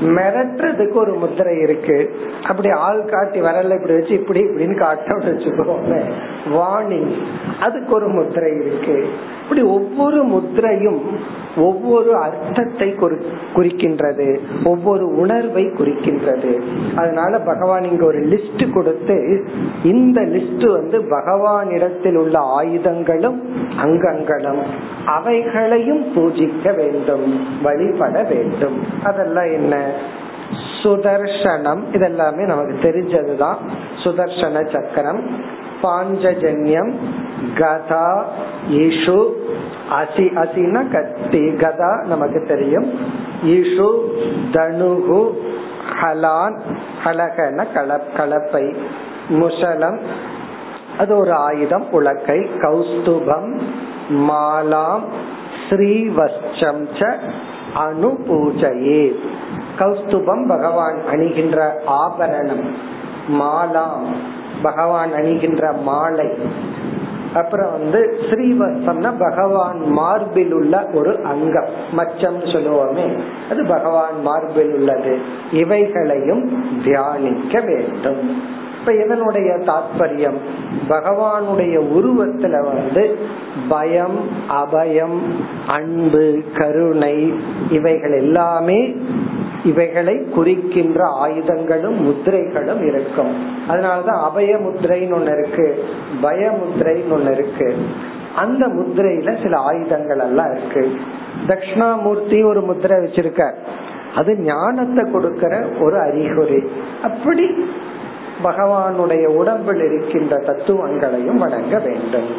மிரட்டுறதுக்கு 0.02 0.94
ஒரு 0.94 1.14
முத்திரை 1.14 1.60
இருக்கு. 1.60 2.16
அப்படி 2.48 2.70
ஆள் 2.70 3.06
காட்டி 3.06 3.42
வரல 3.42 3.74
இப்படி 3.74 3.94
வச்சு 3.94 4.14
இப்படி 4.14 4.40
இப்படின்னு 4.40 4.86
காட்டணும்னு 4.86 5.32
வச்சுக்கோங்க 5.34 6.02
வார்னிங் 6.52 7.14
அதுக்கு 7.62 7.94
ஒரு 7.94 8.08
முத்திரை 8.08 8.52
இருக்கு. 8.66 9.08
இப்படி 9.44 9.62
ஒவ்வொரு 9.62 10.26
முத்திரையும் 10.26 11.02
ஒவ்வொரு 11.58 12.16
அர்த்தத்தை 12.16 12.96
குறிக்கின்றது. 13.56 14.40
ஒவ்வொரு 14.64 15.18
உணர்வை 15.18 15.64
குறிக்கின்றது. 15.64 16.62
அதனால 16.96 17.40
பகவான் 17.40 17.84
இங்க 17.84 18.06
ஒரு 18.06 18.20
லிஸ்ட் 18.20 18.74
கொடுத்து 18.74 19.46
இந்த 19.84 20.22
லிஸ்ட் 20.22 20.72
வந்து 20.72 20.98
பகவானிடத்தில் 21.00 22.16
உள்ள 22.16 22.40
ஆயுதங்களும் 22.40 23.56
அங்கங்களும் 23.78 24.37
அவைகளையும் 25.06 26.04
பூஜிக்க 26.16 26.76
வேண்டும் 26.76 27.48
வழிபட 27.62 28.24
வேண்டும். 28.24 28.88
அதெல்லாம் 29.04 29.52
என்ன? 29.52 29.92
சுதர்சனம். 30.84 31.80
இதெல்லாமே 31.94 32.46
நமக்கு 32.46 32.80
தெரிஞ்சதுதான். 32.82 33.56
சுதர்சன 34.04 34.74
சக்கரம் 34.74 35.22
பாஞ்சஜன்யம் 35.84 36.94
கதா 37.58 38.26
இஷு 38.72 39.30
அசி 39.92 40.26
அசினா 40.36 40.92
கத்தி 40.92 41.56
கதா 41.56 42.04
நமக்கு 42.08 42.46
தெரியும். 42.48 43.00
இஷு 43.46 44.00
தனுகு 44.52 45.30
ஹலான் 46.02 46.60
ஹலகன 47.04 47.66
கல 47.76 48.00
கலப்பை 48.18 48.76
முசலம். 49.30 50.00
அது 50.98 51.18
ஒரு 51.18 51.32
ஆயுதம் 51.32 51.86
உலக்கை 51.94 52.48
கௌஸ்துபம் 52.62 53.62
மாலாம் 54.10 55.04
ஸ்ரீவஸ்சம் 55.70 56.84
ச 57.00 57.10
அனுபூஜையே 57.76 59.04
கௌஸ்துபம் 59.80 60.48
பகவான் 60.48 61.00
அணிகின்ற 61.12 61.58
ஆபரணம் 61.86 62.66
மாலாம் 63.40 64.06
பகவான் 64.62 65.12
அணிகின்ற 65.14 65.74
மாலை। 65.82 66.30
அப்புறம் 67.34 67.72
வந்து 67.72 68.00
ஸ்ரீவஸ்தம்னா 68.30 69.12
பகவான் 69.20 69.80
மார்பில் 69.92 70.54
உள்ள 70.54 70.88
ஒரு 70.94 71.12
அங்கம் 71.24 71.72
மச்சம் 71.98 72.40
சொல்லுவோமே 72.54 73.08
அது 73.52 73.66
பகவான் 73.66 74.18
மார்பில் 74.22 74.74
உள்ளது 74.74 75.18
இவைகளையும் 75.52 76.44
தியானிக்க 76.84 77.60
வேண்டும். 77.60 78.24
இப்ப 78.88 79.04
இதனுடைய 79.04 79.54
தாற்பயம் 79.54 80.38
பகவானுடைய 80.90 81.76
உருவத்துல 81.98 82.60
வந்து 82.60 83.18
பயம் 83.70 84.20
அபயம் 84.50 85.18
அன்பு 85.68 86.44
கருணை 86.58 87.34
இவைகள் 87.70 88.12
எல்லாமே 88.12 88.96
இவைகளை 89.64 90.16
குறிக்கின்ற 90.16 91.04
ஆயுதங்களும் 91.06 92.02
முத்திரைகளும் 92.02 92.88
இருக்கும். 92.88 93.34
அதனாலதான் 93.70 94.24
அபய 94.24 94.56
முத்திரைன்னு 94.56 95.18
ஒண்ணு 95.18 95.40
இருக்கு 95.40 95.84
பய 96.22 96.52
முத்திரைன்னு 96.52 97.14
ஒண்ணு 97.14 97.32
இருக்கு. 97.32 97.76
அந்த 98.36 98.68
முத்திரையில 98.68 99.44
சில 99.44 99.58
ஆயுதங்கள் 99.58 100.20
எல்லாம் 100.20 100.56
இருக்கு. 100.56 100.92
தட்சிணாமூர்த்தி 101.48 102.46
ஒரு 102.46 102.62
முத்திரை 102.62 102.98
வச்சிருக்க 102.98 103.54
அது 104.16 104.38
ஞானத்தை 104.40 105.12
கொடுக்கிற 105.12 105.66
ஒரு 105.82 106.00
அறிகுறி. 106.00 106.64
அப்படி 107.04 107.70
பகவானுடைய 108.44 109.26
உடம்பில் 109.26 109.82
இருக்கின்ற 109.82 110.38
தத்துவங்களையும் 110.38 111.38
வணங்க 111.38 111.80
வேண்டும். 111.80 112.30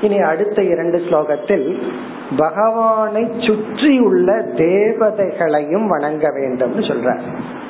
இனி 0.00 0.18
அடுத்த 0.18 0.62
இரண்டு 0.62 0.98
ஸ்லோகத்தில் 0.98 1.82
பகவானை 2.36 3.32
சுற்றியுள்ள 3.38 4.42
தேவதைகளையும் 4.56 5.86
வணங்க 5.86 6.28
வேண்டும் 6.32 6.80
சொல்ற 6.80 7.18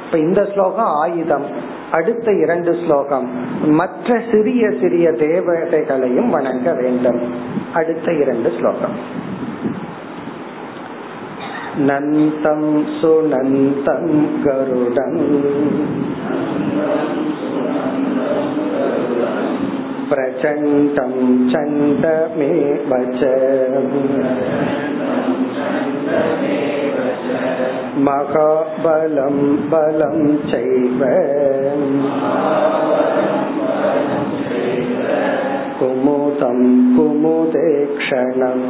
இப்ப 0.04 0.18
இந்த 0.18 0.44
ஸ்லோகம் 0.44 0.92
ஆயுதம் 1.02 1.44
அடுத்த 1.90 2.32
இரண்டு 2.32 2.76
ஸ்லோகம் 2.84 3.28
மற்ற 3.70 4.20
சிறிய 4.32 4.70
சிறிய 4.80 5.10
தேவதைகளையும் 5.10 6.30
வணங்க 6.30 6.72
வேண்டும். 6.72 7.20
அடுத்த 7.74 8.12
இரண்டு 8.12 8.52
ஸ்லோகம். 8.58 8.96
नन्तं 11.78 12.60
सुनन्तं 13.00 14.04
गरुडम् 14.44 15.18
प्रचण्डं 20.10 21.14
चण्डमेव 21.52 22.94
च 23.16 23.30
महाबलं 28.06 29.36
बलं 29.70 30.36
चैव 30.46 31.02
कुमुदं 35.79 36.59
कुमुदे 36.95 37.69
क्षणम् 37.99 38.65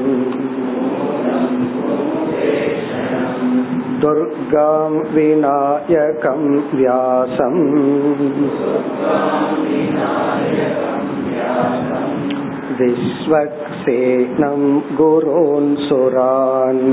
दुर्गां 4.02 4.92
विनायकं 5.16 6.44
व्यासम् 6.78 7.64
विश्वक्सेनं 12.80 14.62
गुरोन् 15.00 15.76
सुरान् 15.88 16.86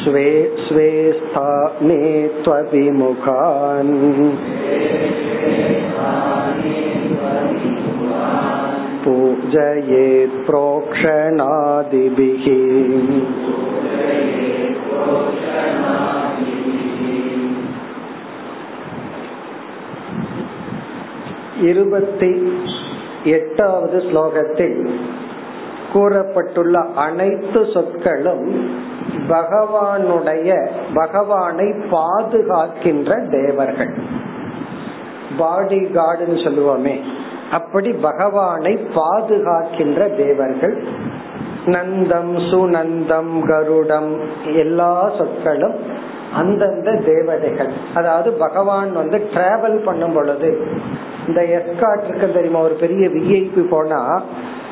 स्वे 0.00 0.28
स्वे 0.66 0.90
स्थाने 1.20 2.02
त्वविमुखान् 2.44 3.94
पूजयेत् 9.04 10.38
प्रोक्षणादिभिः 10.46 12.44
இருபத்தி 21.62 22.32
எட்டாவது 23.30 23.98
ஸ்லோகத்தில் 24.00 24.80
கூறப்பட்டுள்ள 25.92 26.76
அனைத்து 26.96 27.60
சொற்களும் 27.74 28.46
பகவானுடைய 29.28 30.50
பகவானை 30.94 31.68
பாதுகாக்கின்ற 31.90 33.10
தேவர்கள் 33.30 33.92
பாடி 35.37 35.79
கார்டுன்னு 35.79 36.39
சொல்லுவோமே 36.45 36.95
அப்படி 37.51 37.91
பகவானை 37.91 38.79
பாதுகாக்கின்ற 38.95 40.15
தேவர்கள் 40.17 40.83
நந்தம் 41.65 42.33
சுநந்தம் 42.49 43.47
கருடம் 43.47 44.19
எல்லா 44.55 45.11
சொற்களும் 45.17 45.75
அந்தந்த 46.33 46.91
தேவதைகள். 47.05 47.69
அதாவது 47.93 48.31
பகவான் 48.31 48.93
வந்து 48.93 49.17
டிராவல் 49.33 49.83
பண்ணும் 49.83 50.13
பொழுது 50.13 50.49
இந்த 51.27 51.41
எஸ்காட் 51.41 52.03
இருக்கு 52.07 52.31
தெரியுமா? 52.33 52.59
ஒரு 52.59 52.73
பெரிய 52.73 53.07
விஐபி 53.07 53.63
போனா 53.69 54.21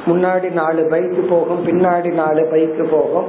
முன்னாடி 0.06 0.52
நாலு 0.52 0.88
பைக் 0.90 1.26
போகும் 1.30 1.66
பின்னாடி 1.68 2.14
நாலு 2.14 2.48
பைக் 2.52 2.88
போகும். 2.92 3.28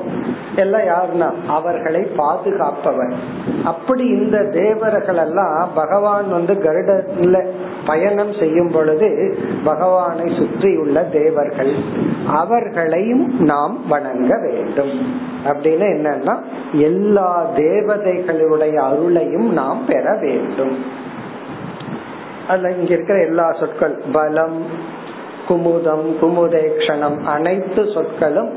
எல்லாம் 0.57 0.81
யாருன்னா 0.81 1.33
அவர்களை 1.47 2.03
பாதுகாப்பவர். 2.03 3.13
அப்படி 3.65 4.05
இந்த 4.05 4.45
தேவர்கள் 4.45 5.17
எல்லாம் 5.17 5.69
பகவான் 5.75 6.31
வந்து 6.31 6.55
கருடத்துல 6.55 7.47
பயணம் 7.87 8.33
செய்யும் 8.33 8.71
பொழுது 8.71 9.39
பகவானை 9.65 10.35
சுற்றியுள்ள 10.39 11.03
தேவர்கள் 11.03 11.75
அவர்களையும் 12.27 13.41
நாம் 13.41 13.89
வணங்க 13.89 14.39
வேண்டும். 14.39 14.95
அப்படின்னு 15.45 15.87
என்னன்னா 15.95 16.39
எல்லா 16.73 17.47
தேவதைகளுடைய 17.57 18.75
அருளையும் 18.75 19.53
நாம் 19.53 19.85
பெற 19.87 20.17
வேண்டும். 20.21 20.85
அதுல 22.49 22.71
இங்க 22.71 22.93
இருக்கிற 22.95 23.19
எல்லா 23.21 23.53
சொற்கள் 23.53 24.03
பலம் 24.13 24.63
குமுதம் 25.49 26.17
குமுதேக்ஷணம் 26.21 27.25
அனைத்து 27.25 27.91
சொற்களும் 27.95 28.51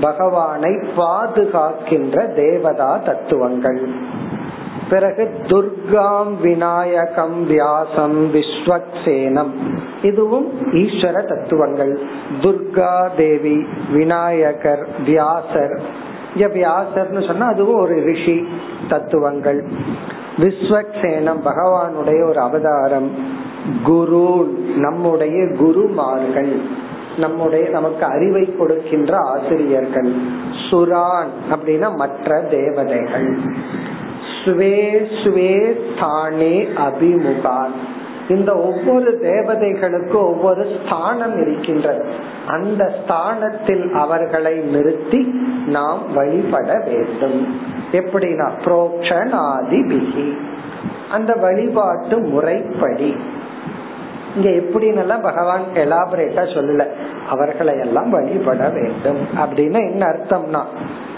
பகவானை 0.00 0.70
பாதுகாக்கின்ற 0.96 2.34
தேவதா 2.34 2.96
தத்துவங்கள். 2.96 3.88
பிறகு 4.90 5.30
துர்காம் 5.42 6.40
விநாயகம் 6.42 7.46
வியாசம் 7.46 8.34
விஸ்வக்சேனம். 8.34 9.50
இதுவும் 10.02 10.52
ஈஸ்வர 10.72 11.24
தத்துவங்கள். 11.24 12.00
துர்கா 12.40 13.08
தேவி 13.16 13.66
விநாயகர் 13.92 14.88
வியாசர். 15.04 15.80
வியாசர்னு 16.36 17.26
சொன்னா 17.26 17.46
அதுவும் 17.46 17.80
ஒரு 17.80 18.00
ரிஷி 18.00 18.48
தத்துவங்கள். 18.88 19.64
விஸ்வக்சேனம் 20.36 21.40
பகவானுடைய 21.44 22.28
ஒரு 22.28 22.40
அவதாரம். 22.40 23.38
குரு 23.82 24.58
நம்முடைய 24.76 25.48
குருமார்கள் 25.58 26.52
நம்முடைய 27.16 27.68
நமக்கு 27.68 28.04
அறிவை 28.04 28.56
கொடுக்கின்ற 28.56 29.16
ஆசிரியர்கள் 29.16 30.12
சுரான் 30.70 31.30
அப்படின்னா 31.50 31.96
மற்ற 31.96 32.40
தேவதைகள். 32.40 33.38
ஸ்வே 34.44 34.76
ஸ்வே 35.22 35.76
ஸ்தானே 35.86 36.68
அபிமுகான் 36.86 37.74
இந்த 38.28 38.56
ஒவ்வொரு 38.56 39.18
தேவதைகளுக்கும் 39.22 40.28
ஒவ்வொரு 40.32 40.66
ஸ்தானம் 40.84 41.40
இருக்கின்றது. 41.40 42.04
அந்த 42.46 42.94
ஸ்தானத்தில் 43.02 43.92
அவர்களை 43.94 44.54
நிறுத்தி 44.54 45.20
நாம் 45.66 46.02
வழிபட 46.14 46.82
வேண்டும். 46.84 47.56
எப்படின்னா 47.92 48.48
புரோக்ஷன் 48.64 49.32
ஆதி 49.32 49.80
பிகி 49.80 50.28
அந்த 51.10 51.32
வழிபாட்டு 51.32 52.18
முறைப்படி. 52.18 53.16
இங்க 54.36 54.48
எப்படின்னு 54.48 55.22
பகவான் 55.22 55.64
எலாபரேட்டா 55.74 56.42
சொல்லல 56.54 56.86
அவர்களை 57.28 57.78
எல்லாம் 57.78 58.10
வழிபட 58.10 58.68
வேண்டும். 58.68 59.20
அப்படின்னு 59.36 59.80
என்ன 59.90 60.02
அர்த்தம்னா 60.06 60.62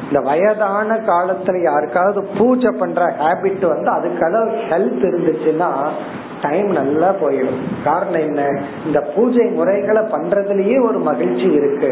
இந்த 0.06 0.20
வயதான 0.20 0.96
காலத்துல 1.06 1.62
யாருக்காவது 1.62 2.28
பூஜை 2.38 2.70
பண்ற 2.78 3.02
ஹேபிட் 3.18 3.64
வந்து 3.66 3.90
அதுக்கெல்லாம் 3.92 4.50
ஹெல்த் 4.70 5.04
இருந்துச்சுன்னா 5.10 5.70
டைம் 6.42 6.70
நல்லா 6.70 7.08
போயிடும். 7.22 7.62
காரணம் 7.84 8.24
என்ன? 8.28 8.42
இந்த 8.86 9.00
பூஜை 9.14 9.46
முறைகளை 9.46 10.02
பண்றதுலயே 10.02 10.76
ஒரு 10.88 10.98
மகிழ்ச்சி 10.98 11.48
இருக்கு. 11.52 11.90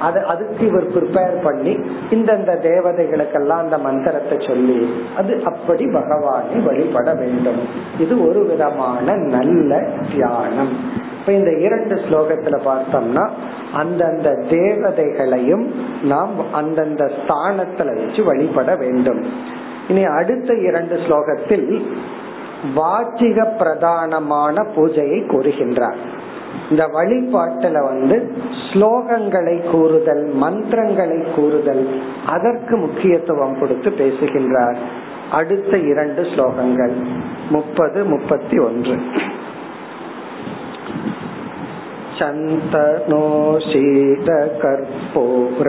அது 0.00 0.24
அதுக்கு 0.24 0.66
இவர் 0.66 0.88
ப்ரிப்பேர் 0.94 1.36
பண்ணி 1.42 1.74
இந்தந்த 2.10 2.52
தேவதைகளுக்கெல்லாம் 2.68 3.62
அந்த 3.64 3.78
மந்திரத்தை 3.78 4.38
சொல்லி 4.48 4.78
அது 5.16 5.42
அப்படி 5.44 5.86
பகவானை 5.86 6.58
வழிபட 6.60 7.14
வேண்டும். 7.14 7.60
இது 7.98 8.28
ஒரு 8.28 8.46
விதமான 8.46 9.16
நல்ல 9.16 9.80
தியானம். 10.12 10.72
இப்ப 11.20 11.32
இந்த 11.32 11.52
இரண்டு 11.58 11.94
ஸ்லோகத்துல 11.94 12.56
பார்த்தோம்னா 12.70 13.28
அந்தந்த 13.74 14.30
தேவதைகளையும் 14.50 15.66
நாம் 16.04 16.52
அந்தந்த 16.52 17.04
ஸ்தானத்துல 17.18 18.06
வச்சு 18.06 18.24
வழிபட 18.24 18.76
வேண்டும். 18.76 19.22
இனி 19.88 20.04
அடுத்த 20.04 20.54
இரண்டு 20.54 20.96
ஸ்லோகத்தில் 20.96 21.68
வாச்சிக 22.75 23.57
பிரதானமான 23.57 24.65
பூஜையை 24.75 25.25
கூறுகின்றார் 25.25 25.97
இந்த 26.69 26.89
வழிபாட்டுல 26.93 27.83
வந்து 27.83 28.31
ஸ்லோகங்களை 28.63 29.71
கூறுதல் 29.71 30.35
மந்திரங்களை 30.35 31.25
கூறுதல் 31.35 31.87
அதற்கு 32.25 32.77
முக்கியத்துவம் 32.77 33.59
கொடுத்து 33.59 33.91
பேசுகின்றார் 33.91 34.77
அடுத்த 35.31 35.77
இரண்டு 35.91 36.27
ஸ்லோகங்கள் 36.31 36.95
முப்பது 37.49 38.05
முப்பத்தி 38.05 38.59
ஒன்று 38.59 38.97
चन्दनो 42.19 43.21
शीतकर्पूर 43.67 45.67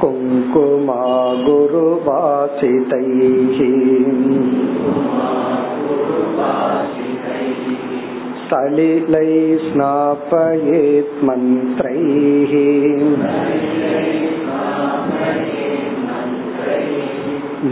कुङ्कुमा 0.00 1.02
गुरुवासितैः 1.46 3.58
सलिलै 8.50 9.30
स्नापयेत् 9.62 11.24
मन्त्रैः 11.24 12.52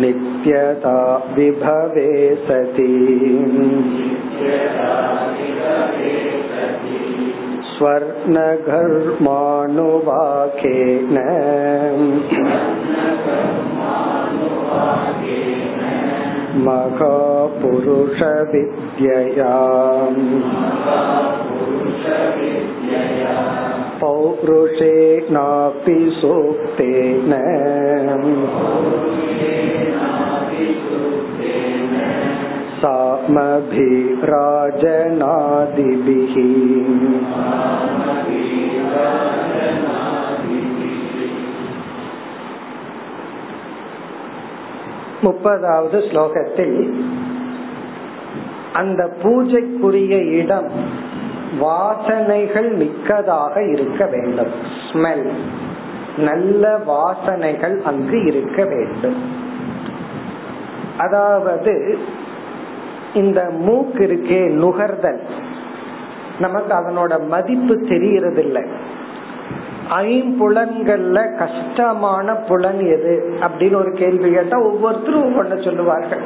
नित्यता 0.00 0.96
विभवे 1.36 2.10
सति 2.46 2.88
स्वर्णघर्माणुवाकेन 7.79 8.75
महापुरुषविद्यया 16.65 17.95
पौरुषेणापि 24.01 25.99
सूक्तेन। 26.17 27.33
सामभिराजनादिभिः 35.04 36.34
முப்பதாவது 45.24 45.98
ஸ்லோகத்தில் 46.08 46.78
அந்த 48.72 49.02
பூஜைக்குரிய 49.22 50.14
இடம் 50.38 50.70
வாசனைகள் 51.58 52.70
மிக்கதாக 52.76 53.54
இருக்க 53.64 54.02
வேண்டும் 54.06 54.52
ஸ்மெல் 54.86 55.26
நல்ல 56.18 56.64
வாசனைகள் 56.86 57.76
அங்கு 57.82 58.18
இருக்க 58.24 58.58
வேண்டும் 58.64 59.18
அதாவது 60.96 61.74
இந்த 63.13 63.49
மூக்கு 63.59 64.05
இருக்கே 64.05 64.41
நுகர்தல். 64.51 65.19
நமக்கு 66.39 66.75
அதனோட 66.75 67.27
மதிப்பு 67.27 67.75
தெரியறது 67.77 68.43
இல்லை 68.43 68.63
ஐம்புலன்கள்ல 69.89 71.37
கஷ்டமான 71.37 72.35
புலன் 72.35 72.79
எது 72.79 73.33
அப்படின்னு 73.41 73.75
ஒரு 73.75 73.91
கேள்வி 73.93 74.31
கேட்டா 74.31 74.57
ஒவ்வொருத்தரும் 74.59 75.23
ஒவ்வொன்னு 75.23 75.63
சொல்லுவார்கள். 75.63 76.21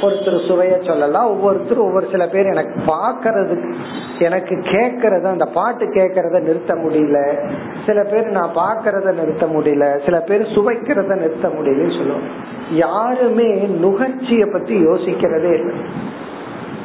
ஒருத்தர் 0.00 0.46
சுவைய 0.48 0.86
சொல்லலாம் 0.86 1.26
ஒவ்வொருத்தரும் 1.26 1.84
ஒவ்வொரு 1.84 2.08
சில 2.10 2.26
பேர் 2.26 2.46
எனக்கு 2.46 2.80
பாக்குறதுக்கு 2.86 3.74
எனக்கு 4.18 4.54
கேக்குறத 4.54 5.22
அந்த 5.22 5.44
பாட்டு 5.44 5.84
கேக்குறத 5.86 6.40
நிறுத்த 6.40 6.74
முடியல. 6.74 7.48
சில 7.86 8.02
பேர் 8.02 8.26
நான் 8.26 8.54
பாக்கிறத 8.54 9.12
நிறுத்த 9.12 9.46
முடியல. 9.46 10.04
சில 10.04 10.20
பேர் 10.20 10.42
சுவைக்கிறத 10.42 11.14
நிறுத்த 11.14 11.48
முடியலன்னு 11.48 11.96
சொல்லுவோம். 11.96 12.28
யாருமே 12.70 13.54
நுகர்ச்சிய 13.54 14.52
பத்தி 14.52 14.86
யோசிக்கிறதே 14.86 15.52
இல்லை. 15.52 15.76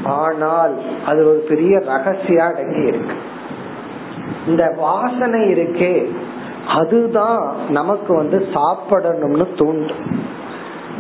ஆனால் 0.04 0.78
அது 1.06 1.28
ஒரு 1.28 1.46
பெரிய 1.50 1.78
ரகசியா 1.78 2.38
அடங்கி 2.38 2.82
இருக்கு. 2.82 3.16
இந்த 4.48 4.74
வாசனை 4.78 5.42
இருக்கே 5.42 6.10
அதுதான் 6.68 7.56
நமக்கு 7.70 8.16
வந்து 8.16 8.48
சாப்பிடணும்னு 8.54 9.48
தூண்டும். 9.58 10.32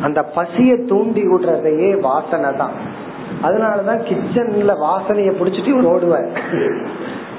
அந்த 0.01 0.25
பசிய 0.35 0.85
தூண்டி 0.85 1.27
விடுறதையே 1.27 1.99
வாசனை 1.99 2.55
தான். 2.55 3.01
அதனாலதான் 3.43 4.01
கிச்சன்ல 4.09 4.73
வாசனைய 4.87 5.31
புடிச்சிட்டு 5.39 5.71
இவர் 5.75 5.91
ஓடுவார். 5.93 6.29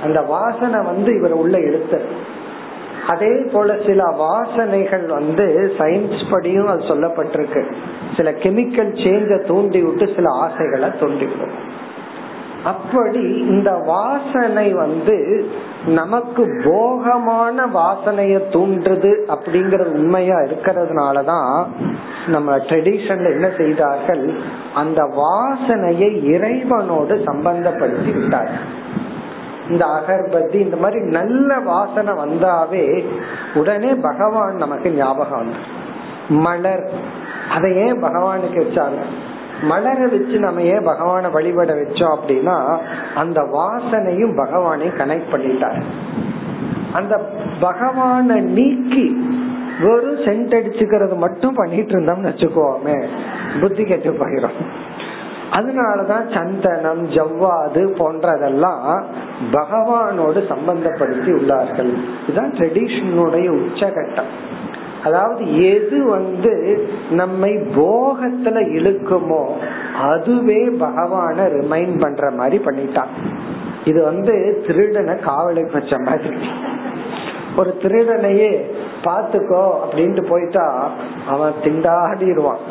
அந்த 0.02 0.20
வாசனை 0.20 0.80
வந்து 0.80 1.10
இவர் 1.16 1.32
உள்ள 1.32 1.58
எடுத்து 1.58 1.98
அதே 3.06 3.32
போல 3.52 3.76
சில 3.86 4.02
வாசனைகள் 4.18 5.06
வந்து 5.06 5.46
சயின்ஸ் 5.78 6.22
படியும் 6.30 6.66
அது 6.66 6.82
சொல்லப்பட்டிருக்கு. 6.82 7.62
சில 8.16 8.30
கெமிக்கல் 8.30 8.92
சேஞ்ச 9.04 9.46
தூண்டி 9.46 9.82
விட்டு 9.82 10.06
சில 10.14 10.30
ஆசைகளை 10.30 10.90
தூண்டி 11.00 11.26
விடும் 11.26 11.56
அப்படி 12.64 13.22
இந்த 13.38 13.70
வாசனை 13.72 14.72
வந்து 14.72 15.46
நமக்கு 15.86 16.62
போகமான 16.64 17.66
வாசனைய 17.66 18.36
தூண்டுறது 18.50 19.10
அப்படிங்கறது 19.28 19.84
உண்மையா 19.84 20.36
இருக்கிறதுனாலதான் 20.36 21.66
நம்ம 22.26 22.56
ட்ரெடிஷன்ல 22.56 23.32
என்ன 23.32 23.50
செய்தார்கள்? 23.56 24.34
அந்த 24.74 25.02
வாசனையை 25.02 26.10
இறைவனோடு 26.24 27.14
சம்பந்தப்படுத்தி 27.26 28.20
விட்டார்கள் 28.20 28.82
இந்த 29.68 29.86
அகர்பத்தி 29.86 30.54
இந்த 30.54 30.76
மாதிரி 30.76 31.00
நல்ல 31.00 31.58
வாசனை 31.58 32.14
வந்தாவே 32.14 33.04
உடனே 33.54 33.94
பகவான் 33.94 34.54
நமக்கு 34.54 34.90
ஞாபகம் 34.90 35.38
வந்து 35.38 35.56
மலர். 36.28 36.90
அதை 37.50 37.76
ஏன் 37.76 38.04
பகவானுக்கு 38.04 38.60
வச்சாங்க? 38.62 39.00
மலரை 39.68 40.06
வச்சு 40.06 40.38
நம்ம 40.38 40.62
ஏன் 40.62 40.86
பகவான 40.86 41.30
வழிபட 41.30 41.74
வச்சோம் 41.74 42.14
அப்படின்னா 42.16 42.56
அந்த 43.14 43.40
வாசனையும் 43.56 44.36
பகவானை 44.36 44.88
கனெக்ட் 44.88 45.32
பண்ணிட்டார். 45.32 45.80
அந்த 46.92 47.14
பகவான 47.60 48.40
நீக்கி 48.40 49.06
வெறும் 49.82 50.20
சென்ட் 50.20 50.54
அடிச்சுக்கிறது 50.58 51.16
மட்டும் 51.16 51.54
பண்ணிட்டு 51.54 51.92
இருந்தோம்னு 51.98 52.30
வச்சுக்கோமே 52.30 52.98
புத்தி 53.60 53.84
கெட்டு 53.84 54.10
போயிடும் 54.10 54.58
அதனாலதான் 55.52 56.26
சந்தனம் 56.34 57.02
ஜவ்வாது 57.08 57.82
போன்றதெல்லாம் 57.98 59.02
பகவானோடு 59.52 60.40
சம்பந்தப்படுத்தி 60.52 61.30
உள்ளார்கள். 61.38 61.92
இதுதான் 62.22 62.52
ட்ரெடிஷனுடைய 62.52 63.48
உச்சகட்டம். 63.58 64.30
அதாவது 65.04 65.72
எது 65.74 66.04
வந்து 66.04 66.52
நம்மை 67.10 67.52
போகத்துல 67.56 68.58
இழுக்குமோ 68.78 69.42
அதுவே 70.00 70.60
பகவான 70.66 71.36
ரிமைண்ட் 71.56 72.00
பண்ற 72.00 72.30
மாதிரி 72.30 72.64
பண்ணிட்டான். 72.64 73.12
இது 73.84 74.02
வந்து 74.04 74.62
திருடனை 74.66 75.14
காவலுக்கு 75.18 75.72
வச்ச 75.72 75.98
மாதிரி. 75.98 76.36
ஒரு 77.56 77.74
திருடனையே 77.82 78.52
பாத்துக்கோ 79.04 79.64
அப்படின்ட்டு 79.82 80.22
போயிட்டா 80.28 80.90
அவன் 81.28 81.52
திண்டாடிடுவான். 81.64 82.62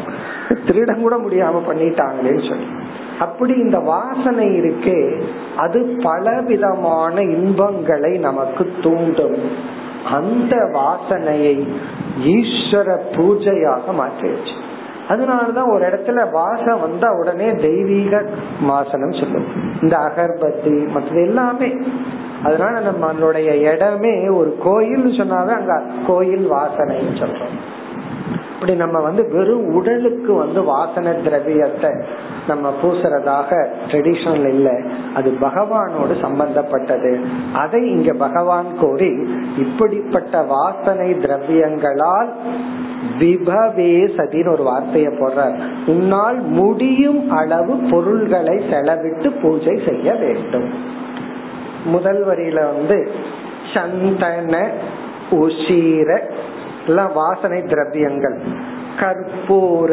திருடன் 0.67 1.01
கூட 1.01 1.15
முடியாம 1.17 1.61
பண்ணிட்டாங்களேன்னு 1.67 2.47
சொல்லி. 2.49 2.67
அப்படி 3.19 3.53
இந்த 3.53 3.79
வாசனை 3.79 4.47
இருக்கே 4.61 4.99
அது 5.57 5.79
பலவிதமான 6.03 7.21
இன்பங்களை 7.21 8.17
நமக்கு 8.17 8.71
தூண்டும். 8.83 9.37
அந்த 10.11 10.55
வாசனையை 10.55 11.67
ஈஸ்வர 12.23 12.97
பூஜையாக 13.11 13.81
மாற்றிடுச்சு 13.99 14.61
அதனாலதான் 15.09 15.73
ஒரு 15.73 15.87
இடத்துல 15.87 16.31
வாசம் 16.31 16.81
வந்தா 16.81 17.11
உடனே 17.11 17.55
தெய்வீக 17.55 18.25
வாசனம் 18.61 19.13
சொல்லும். 19.13 19.45
இந்த 19.81 19.97
அகர்பத்தி 19.97 20.87
மற்றது 20.87 21.21
எல்லாமே. 21.21 21.73
அதனால 22.43 22.91
நம்மளுடைய 22.91 23.73
இடமே 23.73 24.27
ஒரு 24.27 24.57
கோயில் 24.63 25.05
சொன்னாவே 25.05 25.47
அங்க 25.47 25.81
கோயில் 26.07 26.51
வாசனைன்னு 26.51 27.19
சொல்றோம். 27.19 27.59
அப்படி 28.63 28.81
நம்ம 28.81 28.99
வந்து 28.99 29.29
வெறும் 29.31 29.73
உடலுக்கு 29.73 30.33
வந்து 30.33 30.63
வாசன 30.63 31.11
திரவியத்தை 31.11 31.89
நம்ம 32.47 32.73
பூசுறதாக 32.81 33.67
ட்ரெடிஷனல் 33.87 34.47
இல்ல. 34.47 34.79
அது 35.15 35.37
பகவானோடு 35.41 36.21
சம்பந்தப்பட்டது. 36.21 37.19
அதை 37.53 37.89
இங்க 37.89 38.13
பகவான் 38.13 38.65
கோரி 38.79 39.27
இப்படிப்பட்ட 39.57 40.41
வாசனை 40.41 41.13
திரவியங்களால் 41.13 42.27
விபவே 43.19 44.11
சதின்னு 44.17 44.51
ஒரு 44.51 44.63
வார்த்தைய 44.63 45.11
போடுறார். 45.19 45.59
உன்னால் 45.85 46.39
முடியும் 46.41 47.29
அளவு 47.29 47.75
பொருள்களை 47.91 48.57
செலவிட்டு 48.69 49.31
பூஜை 49.41 49.79
செய்ய 49.87 50.13
வேண்டும். 50.13 50.73
முதல் 51.85 52.27
வரியில 52.27 52.55
வந்து 52.55 53.11
சந்தன 53.73 54.69
உஷீர 55.31 56.19
எல்லாம் 56.87 57.13
வாசனை 57.13 57.59
திரவியங்கள். 57.61 58.37
கற்பூர 58.99 59.91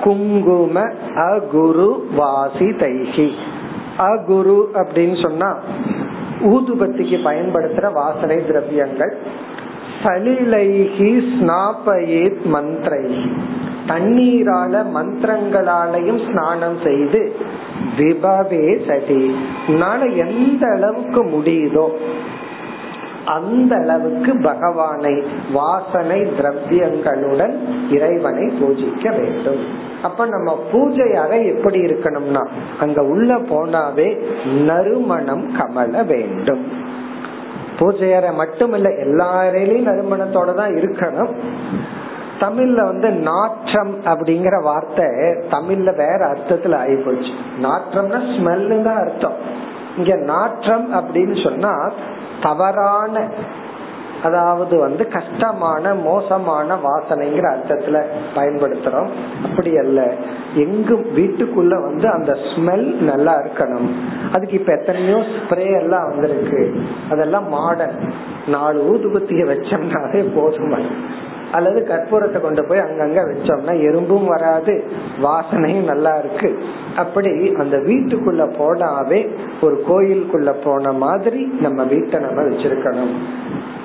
குங்கும 0.00 0.82
அகுரு 1.30 1.90
வாசி 2.16 2.68
தைகி 2.82 3.28
அகுரு 3.98 4.58
அப்படின்னு 4.74 5.22
சொன்னா 5.22 5.50
ஊதுபத்திக்கு 6.44 7.18
பயன்படுத்துற 7.28 7.92
வாசனை 7.92 8.36
திரவியங்கள். 8.46 9.12
சலிலைகி 10.02 11.12
ஸ்நாபயேத் 11.28 12.42
மந்திரைகி 12.54 13.30
தண்ணீரால 13.86 14.74
மந்திரங்களாலையும் 14.94 16.20
ஸ்நானம் 16.26 16.78
செய்து 16.84 17.20
விபவே 17.98 18.66
சதி 18.86 19.22
எந்த 20.26 20.66
அளவுக்கு 20.66 21.22
முடியுதோ 21.24 21.86
அந்த 23.26 23.76
அளவுக்கு 23.76 24.32
பகவானை 24.42 25.22
வாசனை 25.52 26.20
திரவியங்களுடன் 26.20 27.54
இறைவனை 27.90 28.46
பூஜிக்க 28.60 29.04
வேண்டும். 29.18 29.60
அப்ப 30.02 30.26
நம்ம 30.26 30.58
பூஜை 30.72 31.14
அறை 31.14 31.46
எப்படி 31.46 31.78
இருக்கணும்னா 31.80 32.46
அங்க 32.80 33.02
உள்ள 33.02 33.34
போனாவே 33.34 34.08
நறுமணம் 34.64 35.46
கமல 35.58 36.02
வேண்டும். 36.02 36.64
பூஜை 37.78 38.14
அறை 38.14 38.30
மட்டுமில்ல 38.36 38.98
எல்லா 38.98 39.42
அறையிலையும் 39.42 39.88
நறுமணத்தோட 39.90 40.54
தான் 40.54 40.74
இருக்கணும். 40.74 41.32
தமிழ்ல 42.40 42.84
வந்து 42.84 43.10
நாற்றம் 43.10 43.94
அப்படிங்கிற 44.04 44.62
வார்த்தை 44.62 45.06
தமிழ்ல 45.50 45.96
வேற 45.96 46.20
அர்த்தத்துல 46.32 46.78
ஆயிப்போச்சு. 46.84 47.32
நாற்றம்னா 47.62 48.20
ஸ்மெல்லுங்க 48.32 48.92
அர்த்தம். 48.94 49.38
இங்க 49.96 50.14
நாற்றம் 50.14 50.86
அப்படின்னு 50.94 51.42
சொன்னா 51.42 51.92
தவறான 52.42 53.26
அதாவது 54.24 54.78
வந்து 54.78 55.08
கஷ்டமான 55.08 55.94
மோசமான 55.94 56.74
வாசனைங்கிற 56.74 57.54
அர்த்தத்துல 57.54 58.02
பயன்படுத்துறோம். 58.34 59.08
அப்படி 59.44 59.78
அல்ல. 59.78 60.14
எங்கும் 60.54 61.04
வீட்டுக்குள்ள 61.16 61.82
வந்து 61.82 62.08
அந்த 62.08 62.32
ஸ்மெல் 62.32 63.00
நல்லா 63.00 63.38
இருக்கணும். 63.38 63.90
அதுக்கு 64.32 64.58
இப்ப 64.58 64.72
எத்தனையோ 64.72 65.16
ஸ்ப்ரே 65.16 65.80
எல்லாம் 65.80 66.08
வந்திருக்கு. 66.08 66.80
அதெல்லாம் 67.10 67.48
மாடர்ன் 67.48 68.12
நாலு 68.46 68.82
ஊதுபத்திய 68.94 69.44
வச்சோம்னாலே 69.44 70.34
போதும். 70.34 71.24
அல்லது 71.52 71.86
கற்பூரத்தை 71.88 72.40
கொண்டு 72.40 72.64
போய் 72.64 72.78
அங்கங்க 72.78 73.20
வச்சோம்னா 73.28 73.74
எறும்பும் 73.88 74.26
வராது 74.26 74.84
வாசனையும் 75.22 75.90
நல்லா 75.92 76.18
இருக்கு. 76.18 76.58
அப்படி 76.96 77.54
அந்த 77.54 77.76
வீட்டுக்குள்ள 77.76 78.44
போனாவே 78.60 79.28
ஒரு 79.60 79.84
கோயிலுக்குள்ள 79.88 80.54
போன 80.64 80.92
மாதிரி 80.92 81.44
நம்ம 81.60 81.84
வீட்டை 81.84 82.20
நம்ம 82.20 82.42
வச்சிருக்கணும். 82.42 83.14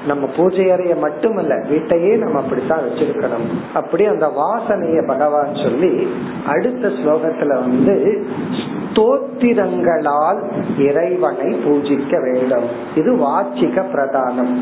நம்ம 0.07 0.27
பூஜை 0.35 0.65
அறைய 0.71 0.99
மட்டுமல்ல 0.99 1.55
வீட்டையே 1.69 2.15
நம்ம 2.15 2.39
அப்படித்தான் 2.39 2.79
வச்சிருக்கணும். 2.79 3.47
அப்படி 3.73 4.05
அந்த 4.05 4.27
வாசனைய 4.27 5.07
பகவான் 5.07 5.55
சொல்லி 5.55 6.07
அடுத்த 6.45 6.87
ஸ்லோகத்துல 6.87 7.47
வந்து 7.47 8.25
ஸ்தோத்திரங்களால் 8.59 10.39
இறைவனை 10.77 11.49
பூஜிக்க 11.65 12.21
வேண்டும். 12.21 12.67
இது 12.95 13.15
வாச்சிக 13.15 13.83
பிரதானம். 13.93 14.53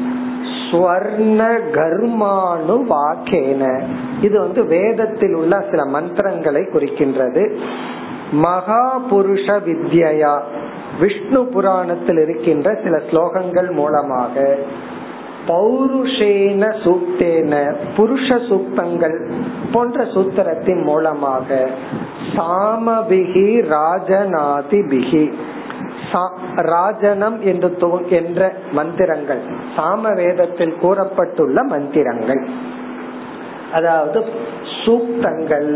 ஸ்வர்ண 0.72 1.42
கர்மானு 1.72 2.76
வாக்கேன 2.90 3.82
இது 4.22 4.40
வந்து 4.40 4.66
வேதத்தில் 4.66 5.34
உள்ள 5.34 5.64
சில 5.70 5.86
மந்திரங்களை 5.86 6.62
குறிக்கின்றது. 6.62 7.56
மகாபுருஷ 8.44 9.48
வித்யா 9.68 10.40
விஷ்ணு 11.00 11.46
புராணத்தில் 11.46 12.18
இருக்கின்ற 12.18 12.80
சில 12.84 12.98
ஸ்லோகங்கள் 12.98 13.72
மூலமாக 13.72 14.58
பௌருஷேன 15.50 16.64
சூக்தேன 16.84 17.54
புருஷ 17.97 18.28
சூக்தங்கள் 18.50 19.18
போன்ற 19.72 20.04
சூத்திரத்தின் 20.04 20.84
மூலமாக 20.84 21.70
சாமபிகி 22.36 23.47
ராஜநாதி 23.76 24.82
பிகி 24.91 25.24
ராஜனம் 26.56 27.39
என்று 27.41 27.70
என்ற 28.10 28.41
மந்திரங்கள் 28.72 29.41
சாம 29.76 30.14
வேதத்தில் 30.16 30.76
கூறப்பட்டுள்ள 30.82 31.64
மந்திரங்கள். 31.64 32.41
அதாவது 33.72 34.20
சூக்தங்கள் 34.86 35.72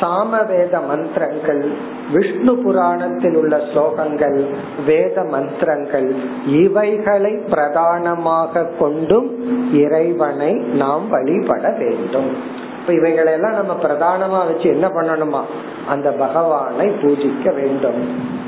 சாமவேத 0.00 0.74
மந்திரங்கள் 0.86 1.64
விஷ்ணு 2.12 2.56
புராணத்தில் 2.56 3.34
உள்ள 3.34 3.56
ஸ்லோகங்கள் 3.56 4.44
வேத 4.86 5.22
மந்திரங்கள் 5.22 6.14
இவைகளை 6.46 7.32
பிரதானமாக 7.32 8.66
கொண்டும் 8.78 9.28
இறைவனை 9.72 10.54
நாம் 10.54 11.08
வழிபட 11.08 11.68
வேண்டும். 11.78 12.62
இப்ப 12.80 12.92
இவைகளெல்லாம் 12.92 13.54
நம்ம 13.54 13.72
பிரதானமா 13.82 14.46
வச்சு 14.46 14.68
என்ன 14.70 14.88
பண்ணணுமா? 14.88 15.40
அந்த 15.88 16.10
பகவானை 16.10 16.90
பூஜிக்க 17.02 17.54
வேண்டும். 17.54 18.00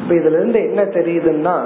இப்ப 0.02 0.14
இதுல 0.14 0.32
இருந்து 0.32 0.60
என்ன 0.62 0.82
தெரியுதுன்னா 0.82 1.56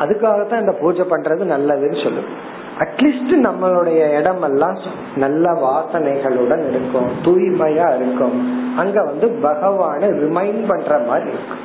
அதுக்காகத்தான் 0.00 0.60
இந்த 0.60 0.74
பூஜை 0.80 1.04
பண்றது 1.10 1.44
நல்லதுன்னு 1.54 2.02
சொல்லும் 2.02 2.30
அட்லீஸ்ட் 2.78 3.32
நம்மளுடைய 3.46 4.00
இடம் 4.18 4.42
எல்லாம் 4.42 4.76
நல்ல 5.16 5.52
வாசனைகளுடன் 5.52 6.62
இருக்கும் 6.68 7.08
தூய்மையா 7.24 7.86
இருக்கும். 7.96 8.36
அங்க 8.76 9.02
வந்து 9.02 9.26
பகவான 9.42 10.10
ரிமைண்ட் 10.24 10.62
பண்ற 10.68 10.98
மாதிரி 11.08 11.28
இருக்கும் 11.28 11.64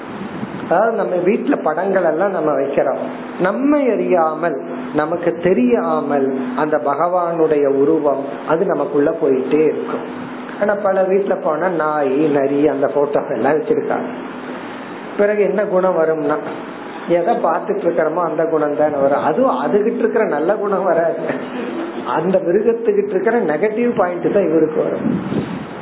அதாவது 0.69 0.95
நம்ம 0.95 1.15
வீட்டுல 1.15 1.55
படங்கள் 1.63 2.03
எல்லாம் 2.03 2.31
நம்ம 2.31 2.51
வைக்கிறோம். 2.51 3.01
நம்ம 3.39 3.77
அறியாமல் 3.77 4.57
நமக்கு 4.95 5.31
தெரியாமல் 5.43 6.27
அந்த 6.55 6.77
பகவானுடைய 6.77 7.65
உருவம் 7.67 8.23
அது 8.47 8.65
நமக்குள்ள 8.65 9.11
போயிட்டே 9.21 9.61
இருக்கும். 9.71 10.05
ஆனா 10.61 10.73
பல 10.84 11.01
வீட்டுல 11.01 11.36
போனா 11.41 11.67
நாய் 11.67 12.15
நரி 12.38 12.67
அந்த 12.67 12.88
போட்டோ 12.88 13.21
எல்லாம் 13.29 13.53
வச்சிருக்காங்க. 13.53 14.11
பிறகு 15.17 15.41
என்ன 15.43 15.61
குணம் 15.65 15.99
வரும்னா 15.99 16.38
எதை 17.08 17.36
பார்த்துட்டு 17.36 17.84
இருக்கிறோமோ 17.84 18.24
அந்த 18.24 18.45
குணம் 18.45 18.78
தானே 18.78 18.95
வரும். 18.95 19.24
அதுவும் 19.24 19.62
அதுகிட்டு 19.66 19.97
இருக்கிற 19.97 20.26
நல்ல 20.26 20.54
குணம் 20.54 20.84
வராது. 20.84 21.16
அந்த 22.06 22.38
மிருகத்துக்கிட்டு 22.38 23.10
இருக்கிற 23.10 23.41
நெகட்டிவ் 23.41 23.95
பாயிண்ட் 23.95 24.34
தான் 24.34 24.47
இவருக்கு 24.49 24.84
வரும். 24.84 25.12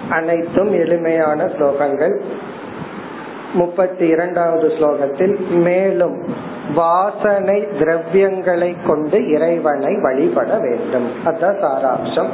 அனைத்தும் 0.09 0.73
எளிமையான 0.73 1.45
ஸ்லோகங்கள். 1.45 2.19
முப்பத்தி 3.53 4.07
இரண்டாவது 4.07 4.67
ஸ்லோகத்தில் 4.67 5.49
மேலும் 5.49 6.23
வாசனை 6.75 7.67
திரவியங்களை 7.79 8.75
கொண்டு 8.87 9.29
இறைவனை 9.29 9.95
வழிபட 10.01 10.57
வேண்டும். 10.57 11.07
அதுதான் 11.25 11.61
சாராம்சம். 11.61 12.29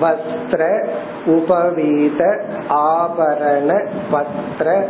வஸ்திர 0.00 0.86
உபவீத 1.26 2.40
ஆபரண 2.68 3.86
பத்ர 4.12 4.86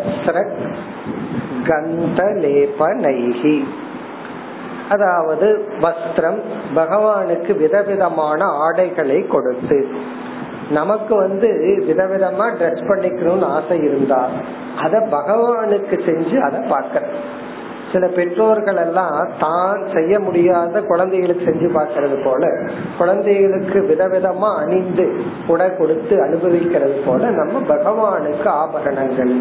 கந்தலேபனைகி 1.67 3.57
அதாவது 4.89 5.49
வஸ்திரம் 5.81 6.41
பகவானுக்கு 6.75 7.53
விதவிதமான 7.57 8.41
ஆடைகளை 8.59 9.19
கொடுத்து 9.27 9.79
நமக்கு 10.71 11.15
வந்து 11.17 11.49
விதவிதமா 11.87 12.47
ட்ரெஸ் 12.59 12.89
பண்ணிக்கணும்னு 12.89 13.47
ஆசை 13.49 13.79
இருந்தா 13.85 14.21
அத 14.77 15.01
பகவானுக்கு 15.11 15.97
செஞ்சு 16.07 16.37
அதை 16.41 16.61
பார்க்க 16.69 17.09
சில 17.93 18.07
பெற்றோர்கள் 18.07 18.76
எல்லாம் 18.76 19.28
தான் 19.40 19.80
செய்ய 19.95 20.20
முடியாத 20.20 20.80
குழந்தைகளுக்கு 20.80 21.45
செஞ்சு 21.45 21.68
பார்க்கறது 21.78 22.24
போல 22.24 22.49
குழந்தைகளுக்கு 22.99 23.78
விதவிதமா 23.80 24.51
அணிந்து 24.59 25.07
உடை 25.47 25.76
கொடுத்து 25.76 26.22
அனுபவிக்கிறது 26.22 27.03
போல 27.07 27.30
நம்ம 27.30 27.74
பகவானுக்கு 27.74 28.49
ஆபரணங்கள். 28.49 29.34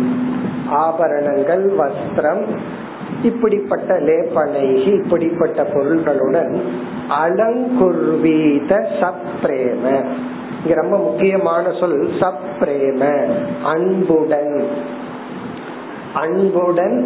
ஆபரணங்கள் 0.69 1.63
வஸ்திரம் 1.79 2.43
இப்படிப்பட்ட 3.23 3.99
லேப்பனைகி 3.99 4.91
இப்படிப்பட்ட 5.03 5.63
பொருள்களுடன் 5.63 6.53
அலங்குர்வீத 7.23 8.71
சப்ரேம. 9.01 9.85
இங்க 10.63 10.73
ரொம்ப 10.75 10.97
முக்கியமான 10.97 11.71
சொல் 11.79 12.09
சப்ரேம 12.19 13.03
அன்புடன். 13.63 14.67
அன்புடன் 16.13 16.97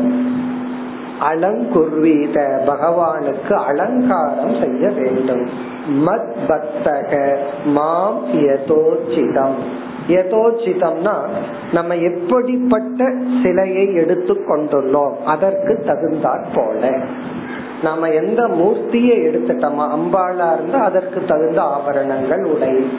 அலங்குர்வீத 1.21 2.61
பகவானுக்கு 2.67 3.53
அலங்காரம் 3.53 4.61
செய்ய 4.61 4.89
வேண்டும். 4.89 5.49
மத் 6.05 6.33
பக்தக 6.47 7.37
மாம் 7.65 8.19
யதோச்சிதம். 8.33 9.57
யதோச்சிதம்னா 10.07 11.13
நம்ம 11.73 11.95
எப்படிப்பட்ட 11.95 13.11
சிலையை 13.43 13.93
எடுத்து 13.93 14.33
கொண்டுள்ளோம் 14.33 15.13
அதற்கு 15.25 15.83
தகுந்தாற் 15.85 16.45
போல. 16.55 16.97
நாம 17.83 18.09
எந்த 18.09 18.47
மூர்த்தியை 18.47 19.17
எடுத்துட்டோமா 19.27 19.87
அம்பாளா 19.87 20.53
இருந்தா 20.53 20.79
அதற்கு 20.79 21.25
தகுந்த 21.27 21.61
ஆபரணங்கள் 21.61 22.43
உடை. 22.43 22.89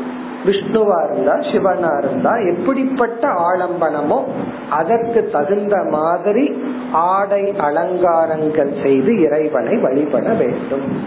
விஷ்ணுவா 0.45 1.05
இருந்தா 1.05 1.33
சிவனா 1.33 1.99
இருந்தா 1.99 2.37
எப்படிப்பட்ட 2.37 3.29
ஆலம்பனமோ 3.29 4.23
அதற்கு 4.71 5.29
தகுந்த 5.33 5.85
மாதிரி 5.91 6.62
ஆடை 6.93 7.55
அலங்காரங்கள் 7.59 8.82
செய்து 8.82 9.20
இறைவனை 9.20 9.76
வழிபட 9.76 10.28
வேண்டும். 10.28 11.03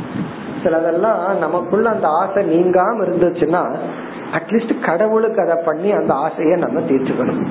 சிலதெல்லாம் 0.64 1.38
நமக்குள்ள 1.38 1.90
அந்த 1.90 2.08
ஆசை 2.08 2.60
நீங்காம 2.60 3.04
இருந்துச்சுன்னா 3.04 3.76
அட்லீஸ்ட் 4.34 4.86
கடவுளுக்கு 4.86 5.42
அதை 5.42 5.64
பண்ணி 5.66 5.92
அந்த 5.92 6.14
ஆசையை 6.14 6.58
நம்ம 6.58 6.80
தீர்த்துக்கணும். 6.80 7.48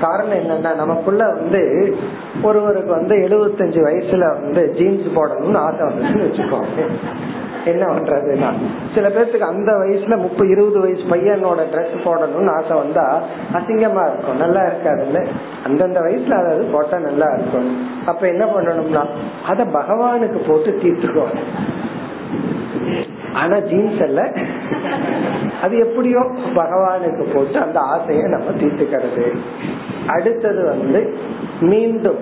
காரணம் 0.00 0.38
என்னன்னா 0.38 0.74
நமக்குள்ள 0.74 1.24
வந்து 1.24 1.96
ஒருவருக்கு 2.42 2.90
வந்து 2.90 3.16
எழுபத்தஞ்சு 3.16 3.80
வயசுல 3.86 4.40
வந்து 4.40 4.72
ஜீன்ஸ் 4.72 5.16
போடணும்னு 5.16 5.56
ஆசை 5.56 5.86
வந்துச்சுன்னு 5.86 6.28
வச்சுக்கோங்க. 6.28 6.88
என்ன 7.64 7.86
பண்றதுன்னா 7.86 8.50
சில 8.94 9.08
பேர்த்துக்கு 9.08 9.50
அந்த 9.52 9.72
வயசுல 9.72 10.16
முப்பது 10.16 10.50
இருபது 10.50 10.80
வயசு 10.80 11.02
பையனோட 11.02 11.60
ட்ரெஸ் 11.72 11.96
போடணும்னு 12.04 12.50
ஆசை 12.50 12.76
வந்தா 12.76 13.20
அசிங்கமா 13.52 14.02
இருக்கும். 14.06 14.36
நல்லா 14.36 14.60
இருக்காதுல்ல? 14.60 15.26
அந்தந்த 15.64 16.00
வயசுல 16.00 16.38
அதாவது 16.38 16.64
போட்டா 16.64 16.98
நல்லா 16.98 17.26
இருக்கும். 17.34 17.68
அப்ப 18.06 18.28
என்ன 18.28 18.44
பண்ணணும்னா 18.44 19.04
அத 19.46 19.64
பகவானுக்கு 19.64 20.40
போட்டு 20.48 20.78
தீர்த்துக்கோ 20.82 21.26
ஆனா 23.32 23.58
ஜீன்ஸ் 23.58 24.02
அல்ல. 24.02 24.32
அது 25.62 25.78
எப்படியோ 25.78 26.18
பகவானுக்கு 26.54 27.34
போட்டு 27.34 27.58
அந்த 27.60 27.80
ஆசையை 27.80 28.24
நம்ம 28.24 28.50
தீர்த்துக்கிறது. 28.50 29.36
அடுத்தது 30.06 30.64
வந்து 30.64 31.14
மீண்டும் 31.60 32.18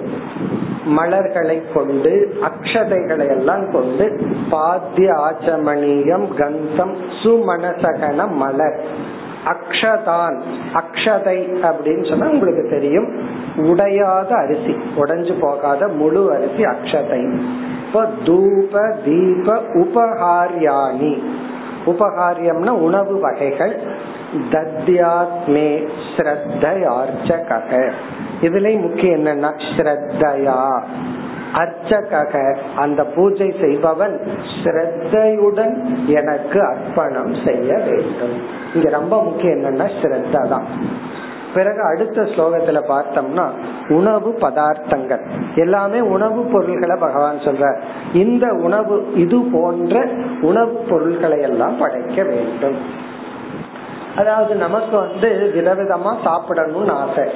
மலர்களை 0.88 1.62
கொண்டு 1.74 2.38
அக்ஷதைகளை 2.42 3.28
எல்லாம் 3.28 3.70
கொண்டு 3.70 4.20
பாத்திய 4.50 5.12
ஆச்சமணியம் 5.14 6.26
கந்தம் 6.38 6.94
சுமனசகன 7.22 8.28
மலர். 8.28 8.80
அக்ஷதான் 9.44 10.40
அக்ஷதை 10.74 11.38
அப்படின்னு 11.62 12.08
சொன்னா 12.08 12.26
உங்களுக்கு 12.26 12.68
தெரியும். 12.70 13.08
உடையாத 13.56 14.28
அரிசி 14.28 14.76
உடைஞ்சு 14.96 15.34
போகாத 15.40 15.88
முழு 15.88 16.32
அரிசி 16.32 16.62
அக்ஷதை. 16.62 17.40
இப்போ 17.86 18.04
தூப 18.24 18.94
தீப 19.04 19.60
உபகாரியாணி. 19.74 21.22
உபகாரியம்னா 21.86 22.68
உணவு 22.68 23.20
வகைகள். 23.20 23.76
தத்யாத்மே 24.50 25.88
ஸ்ரத்தையார்ச்சக 26.16 27.92
இதுலயும் 28.40 28.80
முக்கியம் 28.80 29.24
என்னன்னா 29.24 29.50
ஸ்ரத்தையா. 29.76 30.58
அர்ச்சக 31.54 32.40
அந்த 32.76 33.04
பூஜை 33.04 33.54
செய்பவன் 33.60 34.20
ஸ்ரத்தையுடன் 34.62 35.74
எனக்கு 36.06 36.58
அர்ப்பணம் 36.66 37.34
செய்ய 37.44 37.76
வேண்டும். 37.76 38.36
இங்க 38.74 38.88
ரொம்ப 38.90 39.22
முக்கியம் 39.22 39.58
என்னன்னா 39.58 39.86
ஸ்ரத்தா 40.00 40.48
தான். 40.48 40.66
பிறகு 41.54 41.82
அடுத்த 41.82 42.22
ஸ்லோகத்துல 42.22 42.80
பார்த்தோம்னா 42.88 43.44
உணவு 43.88 44.30
பதார்த்தங்கள். 44.40 45.22
எல்லாமே 45.54 46.00
உணவு 46.00 46.42
பொருள்களை 46.42 46.96
பகவான் 47.00 47.38
சொல்ற 47.38 47.76
இந்த 48.12 48.46
உணவு 48.52 48.96
இது 49.14 49.38
போன்ற 49.52 50.08
உணவு 50.40 50.74
பொருள்களை 50.90 51.40
எல்லாம் 51.40 51.78
படைக்க 51.78 52.22
வேண்டும். 52.22 52.78
அதாவது 54.16 54.54
நமக்கு 54.54 54.96
வந்து 54.96 55.30
விதவிதமா 55.54 56.12
சாப்பிடணும்னு 56.26 56.90
ஆசை. 56.90 57.26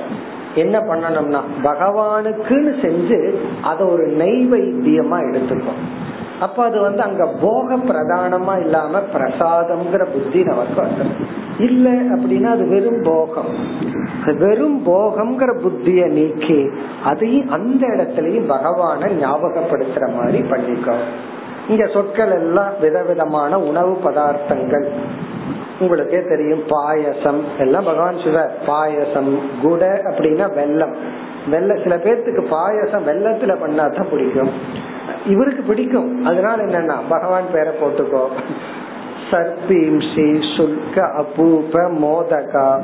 என்ன 0.55 0.79
பண்ணணும்னா 0.79 1.41
பகவானுக்குன்னு 1.65 2.73
செஞ்சு 2.81 3.35
அதை 3.63 3.87
ஒரு 3.87 4.15
நெய்வைத்தியமா 4.19 5.19
எடுத்துக்கும் 5.31 6.11
அப்ப 6.41 6.63
அது 6.63 6.81
வந்து 6.81 7.03
அங்க 7.03 7.27
போக 7.41 7.77
பிரதானமா 7.77 8.61
இல்லாம 8.61 8.99
பிரசாதம்ங்கிற 8.99 10.05
புத்தி 10.13 10.43
நமக்கு 10.43 10.83
வந்துடும். 10.83 11.61
இல்ல 11.61 11.91
அப்படின்னா 11.91 12.45
அது 12.45 12.69
வெறும் 12.69 13.03
போகம். 13.03 13.45
வெறும் 14.39 14.87
போகம்ங்கிற 14.87 15.61
புத்திய 15.61 16.07
நீக்கி 16.07 16.71
அதையும் 17.05 17.51
அந்த 17.51 17.87
இடத்துலயும் 17.87 18.49
பகவான 18.49 19.11
ஞாபகப்படுத்துற 19.23 20.15
மாதிரி 20.15 20.41
பண்ணிக்கோ. 20.41 20.95
இங்க 21.69 21.87
சொற்கள் 21.87 22.31
எல்லாம் 22.31 22.73
விதவிதமான 22.81 23.61
உணவு 23.61 23.99
பதார்த்தங்கள். 24.05 24.89
உங்களுக்கே 25.83 26.23
தெரியும் 26.29 26.63
பாயசம். 26.69 27.45
எல்லாம் 27.59 27.85
பகவான் 27.85 28.19
சிவர் 28.19 28.55
பாயசம் 28.67 29.41
குட 29.63 29.83
அப்படின்னா 30.11 30.55
வெள்ளம் 30.55 30.97
வெள்ள 31.51 31.75
சில 31.75 31.97
பேர்த்துக்கு 31.97 32.47
பாயசம் 32.49 33.07
வெள்ளத்துல 33.07 33.57
பண்ணாதான் 33.65 34.11
பிடிக்கும். 34.11 34.51
இவருக்கு 35.27 35.63
பிடிக்கும். 35.63 36.25
அதனால 36.25 36.65
என்னன்னா 36.65 36.95
பகவான் 37.09 37.53
பேரை 37.53 37.73
போட்டுக்கோ. 37.81 38.25
சர்பீம்சி 39.31 40.29
சுல்க 40.57 40.95
அபூப 40.95 41.75
மோதகா 42.03 42.83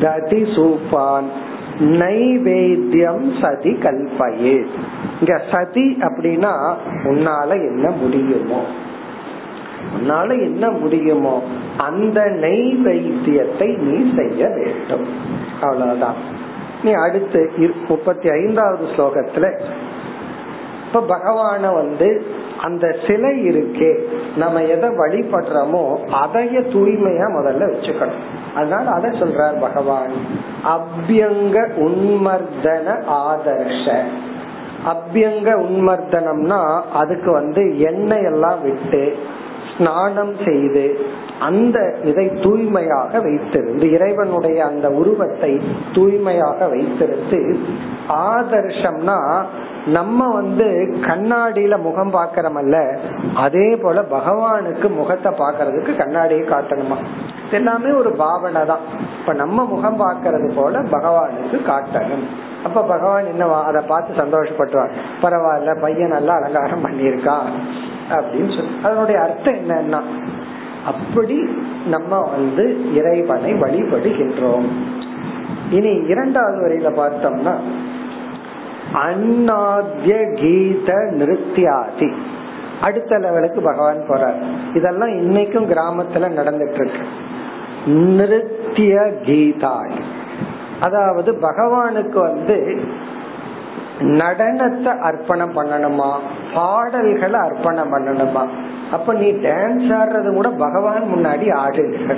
ததி 0.00 0.42
சூப்பான் 0.42 1.24
நைவேத்தியம் 1.80 3.26
சதி 3.40 3.70
கல்பயே. 3.70 4.64
இங்க 5.20 5.42
சதி 5.52 5.96
அப்படின்னா 6.00 6.74
உன்னால 7.04 7.50
என்ன 7.50 7.90
முடியுமோ. 7.90 8.64
உன்னால 9.96 10.30
என்ன 10.30 10.70
முடியுமோ 10.70 11.42
அந்த 11.76 12.24
நெய் 12.24 12.80
வைத்தியத்தை 12.84 13.78
நீ 13.78 14.16
செய்ய 14.16 14.48
வேண்டும். 14.48 15.08
அவ்வளவுதான். 15.60 16.14
நீ 16.82 16.92
அடுத்து 16.92 17.52
முப்பத்தி 17.88 18.28
ஐந்தாவது 18.28 18.84
ஸ்லோகத்துல 18.96 19.60
இப்ப 20.86 21.16
பகவான 21.16 21.74
வந்து 21.74 22.26
அந்த 22.60 22.96
சிலை 23.06 23.48
இருக்கே 23.48 23.98
நம்ம 24.36 24.62
எதை 24.62 24.88
வழிபடுறோமோ 24.88 25.98
அதைய 26.10 26.60
தூய்மையா 26.72 27.26
முதல்ல 27.38 27.72
வச்சுக்கணும். 27.72 28.56
அதனால 28.56 28.90
அத 28.90 29.08
சொல்றார் 29.08 29.60
பகவான். 29.60 30.12
அபியங்க 30.64 31.68
உன்மர்தன 31.76 33.04
ஆதர்ஷ. 33.08 34.02
அபியங்க 34.86 35.48
உன்மர்தனம்னா 35.58 36.82
அதுக்கு 36.92 37.32
வந்து 37.32 37.78
எண்ணெய் 37.78 38.24
எல்லாம் 38.24 38.62
விட்டு 38.62 39.16
ஸ்நானம் 39.76 40.34
செய்து 40.44 40.84
அந்த 41.38 41.96
இதை 42.04 42.26
தூய்மையாக 42.42 43.18
வைத்திருந்து 43.18 43.86
இறைவனுடைய 43.90 44.64
அந்த 44.64 44.88
உருவத்தை 44.90 45.60
தூய்மையாக 45.92 46.66
வைத்திருந்து 46.66 47.40
ஆதர்ஷம்னா 48.08 49.18
நம்ம 49.86 50.32
வந்து 50.32 50.66
கண்ணாடியில 51.00 51.74
முகம் 51.80 52.12
பாக்கிறமல்ல 52.14 52.76
அதே 53.34 53.76
போல 53.76 54.02
பகவானுக்கு 54.02 54.88
முகத்தை 54.90 55.32
பாக்கிறதுக்கு 55.32 55.96
கண்ணாடியை 55.96 56.44
காட்டணுமா? 56.48 56.96
எல்லாமே 57.50 57.90
ஒரு 57.90 58.10
பாவனை 58.10 58.66
தான். 58.66 58.84
இப்ப 59.20 59.32
நம்ம 59.32 59.64
முகம் 59.64 60.00
பாக்கிறது 60.00 60.54
போல 60.54 60.80
பகவானுக்கு 60.80 61.58
காட்டணும். 61.66 62.24
அப்ப 62.64 62.82
பகவான் 62.82 63.24
என்னவா 63.24 63.64
அதை 63.64 63.82
பார்த்து 63.88 64.22
சந்தோஷப்பட்டுவார் 64.22 64.94
பரவாயில்ல 65.22 65.80
பையன் 65.80 66.08
நல்லா 66.08 66.34
அலங்காரம் 66.34 66.84
பண்ணியிருக்கான். 66.86 67.50
அப்படின்னு 68.10 68.56
சொல்லி. 68.56 68.70
அதனுடைய 68.82 69.20
அர்த்தம் 69.20 69.54
என்னன்னா 69.54 70.00
அப்படி 70.84 71.48
நம்ம 71.86 72.20
வந்து 72.20 72.94
இறைவனை 72.94 73.54
வழிபடுகின்றோம். 73.54 74.68
இனி 75.70 75.92
இரண்டாவது 76.06 76.58
வரையில 76.60 76.92
பார்த்தோம்னா 77.00 77.54
அண்ணாத்ய 78.94 80.34
கீத 80.34 80.92
நிருத்தியாதி. 80.92 82.12
அடுத்த 82.80 83.18
லெவலுக்கு 83.18 83.60
பகவான் 83.60 84.08
போறார். 84.08 84.42
இதெல்லாம் 84.74 85.08
இன்னைக்கும் 85.08 85.70
கிராமத்துல 85.70 86.28
நடந்துட்டு 86.38 86.74
இருக்கு 86.74 87.06
நிருத்திய 87.86 88.94
கீதாய் 89.24 89.96
அதாவது 90.80 91.32
பகவானுக்கு 91.32 92.18
வந்து 92.18 92.80
நடனத்தை 94.06 94.98
அர்ப்பணம் 94.98 95.56
பண்ணணுமா? 95.56 96.10
பாடல்களை 96.54 97.40
அர்ப்பணம் 97.40 97.92
பண்ணணுமா? 97.94 98.46
அப்ப 98.90 99.12
நீ 99.12 99.28
டான்ஸ் 99.30 99.90
ஆடுறது 99.98 100.34
கூட 100.34 100.48
பகவான் 100.48 101.12
முன்னாடி 101.14 101.46
ஆடுங்க. 101.54 102.16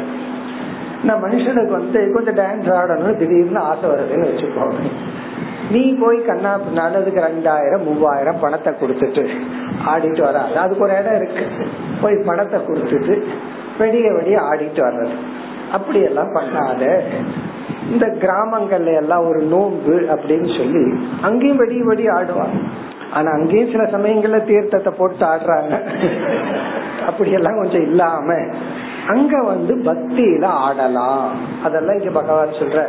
நான் 1.04 1.22
மனுஷனுக்கு 1.22 1.70
வந்து 1.70 2.12
கொஞ்சம் 2.12 2.34
டான்ஸ் 2.34 2.70
ஆடணும்னு 2.78 3.16
திடீர்னு 3.16 3.58
ஆசை 3.58 3.90
வருதுன்னு 3.90 4.30
வச்சுக்கோங்க. 4.30 4.80
நீ 5.70 5.96
போய் 6.00 6.22
கண்ணா 6.22 6.58
பின்னால 6.58 6.92
அதுக்கு 6.92 7.20
ரெண்டாயிரம் 7.20 7.84
மூவாயிரம் 7.84 8.40
பணத்தை 8.40 8.72
கொடுத்துட்டு 8.72 9.28
ஆடிட்டு 9.86 10.20
வராது 10.20 10.56
அதுக்கு 10.58 10.84
ஒரு 10.84 10.94
இடம் 10.98 11.14
இருக்கு. 11.14 11.46
போய் 12.02 12.16
பணத்தை 12.16 12.60
கொடுத்துட்டு 12.60 13.22
வெடிய 13.78 14.12
வெடிய 14.12 14.38
ஆடிட்டு 14.40 14.80
வர்றது. 14.80 15.16
அப்படி 15.72 16.00
எல்லாம் 16.02 16.34
பண்ணாத. 16.34 17.00
இந்த 17.90 18.06
கிராமங்கள்ல 18.06 18.94
எல்லாம் 18.94 19.28
ஒரு 19.28 19.40
நோன்பு 19.42 19.94
அப்படின்னு 20.14 20.56
சொல்லி 20.56 20.98
அங்கேயும் 21.22 21.56
வெடி 21.56 21.82
வெடி 21.82 22.06
ஆடுவாங்க. 22.06 22.58
ஆனா 23.12 23.30
அங்கேயும் 23.30 23.70
சில 23.70 23.82
சமயங்கள்ல 23.82 24.44
தீர்த்தத்தை 24.44 24.92
போட்டு 24.98 25.26
ஆடுறாங்க. 25.26 25.74
அப்படி 27.06 27.30
எல்லாம் 27.30 27.56
கொஞ்சம் 27.56 27.82
இல்லாம 27.82 28.34
அங்க 29.06 29.42
வந்து 29.42 29.74
பக்தியில 29.76 30.44
ஆடலாம். 30.44 31.30
அதெல்லாம் 31.64 31.98
இங்க 31.98 32.10
பகவான் 32.10 32.58
சொல்ற. 32.60 32.86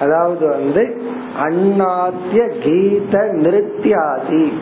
அதாவது 0.00 0.48
வந்து 0.48 1.02
அண்ணாத்திய 1.42 2.42
கீத 2.62 3.18
நிருத்தியாதி. 3.32 4.52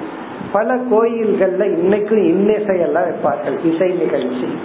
பல 0.52 0.74
கோயில்கள்ல 0.74 1.64
இன்னைக்கும் 1.78 2.24
இன்னிசையெல்லாம் 2.24 3.04
வைப்பார்கள். 3.04 3.74
இசை 3.74 3.88
நிகழ்ச்சி. 3.88 4.58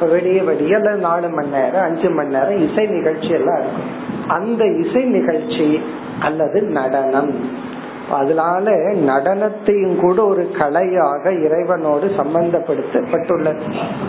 விடிய 0.00 0.44
விடிய 0.44 0.96
நாலு 0.96 1.28
மணி 1.28 1.48
நேரம் 1.48 1.82
அஞ்சு 1.82 2.10
மணி 2.10 2.28
நேரம் 2.28 2.70
இசை 2.70 2.86
நிகழ்ச்சி 2.86 3.28
எல்லாம் 3.28 3.58
இருக்கும். 3.58 4.04
அந்த 4.28 4.64
இசை 4.66 5.02
நிகழ்ச்சி 5.04 5.80
அல்லது 6.20 6.62
நடனம். 6.62 7.64
அதனால 8.10 8.70
நடனத்தையும் 8.94 9.96
கூட 9.96 10.24
ஒரு 10.24 10.50
கலையாக 10.58 11.30
இறைவனோடு 11.30 12.10
சம்பந்தப்படுத்தப்பட்டுள்ள 12.18 13.60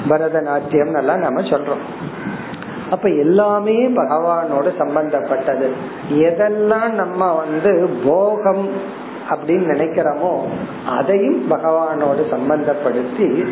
பரதநாட்டியம் 0.09 0.97
எல்லாம் 0.97 1.19
நம்ம 1.19 1.41
சொல்றோம். 1.41 1.83
அப்ப 2.89 3.09
எல்லாமே 3.09 3.87
பகவானோட 3.87 4.69
சம்பந்தப்பட்டது. 4.77 5.71
எதெல்லாம் 6.11 6.89
நம்ம 6.89 7.33
வந்து 7.33 7.89
போகம் 8.05 8.69
அப்படின்னு 9.29 9.69
நினைக்கிறோமோ 9.73 10.39
அதையும் 10.97 11.51
பகவானோடு 11.51 12.21
சம்பந்தப்படுத்தி 12.31 13.47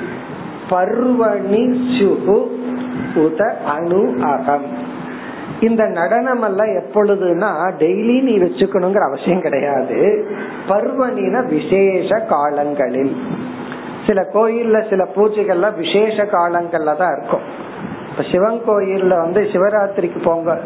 பர்வணி 0.69 1.89
சுகு 1.99 2.47
உத 3.15 3.63
அணு 3.65 4.15
அகம். 4.21 4.93
இந்த 5.59 5.85
நடனம் 5.85 6.41
எல்லாம் 6.41 6.67
எப்பொழுதுனா 6.67 7.73
டெய்லி 7.79 8.21
நீ 8.21 8.37
வச்சுக்கணுங்கிற 8.37 8.99
அவசியம் 8.99 9.41
கிடையாது. 9.41 10.27
பர்வணின 10.67 11.45
விசேஷ 11.45 12.19
காலங்களில். 12.19 13.15
சில 14.07 14.27
கோயில்ல 14.33 14.89
சில 14.89 15.07
பூஜைகள்லாம் 15.15 15.75
விசேஷ 15.75 16.23
காலங்கள்ல 16.23 16.95
தான் 16.95 17.17
இருக்கும். 17.17 17.73
இப்ப 18.11 18.23
சிவன் 18.31 18.61
கோயில்ல 18.67 19.17
வந்து 19.17 19.41
சிவராத்திரிக்கு 19.41 20.23
போங்க. 20.23 20.59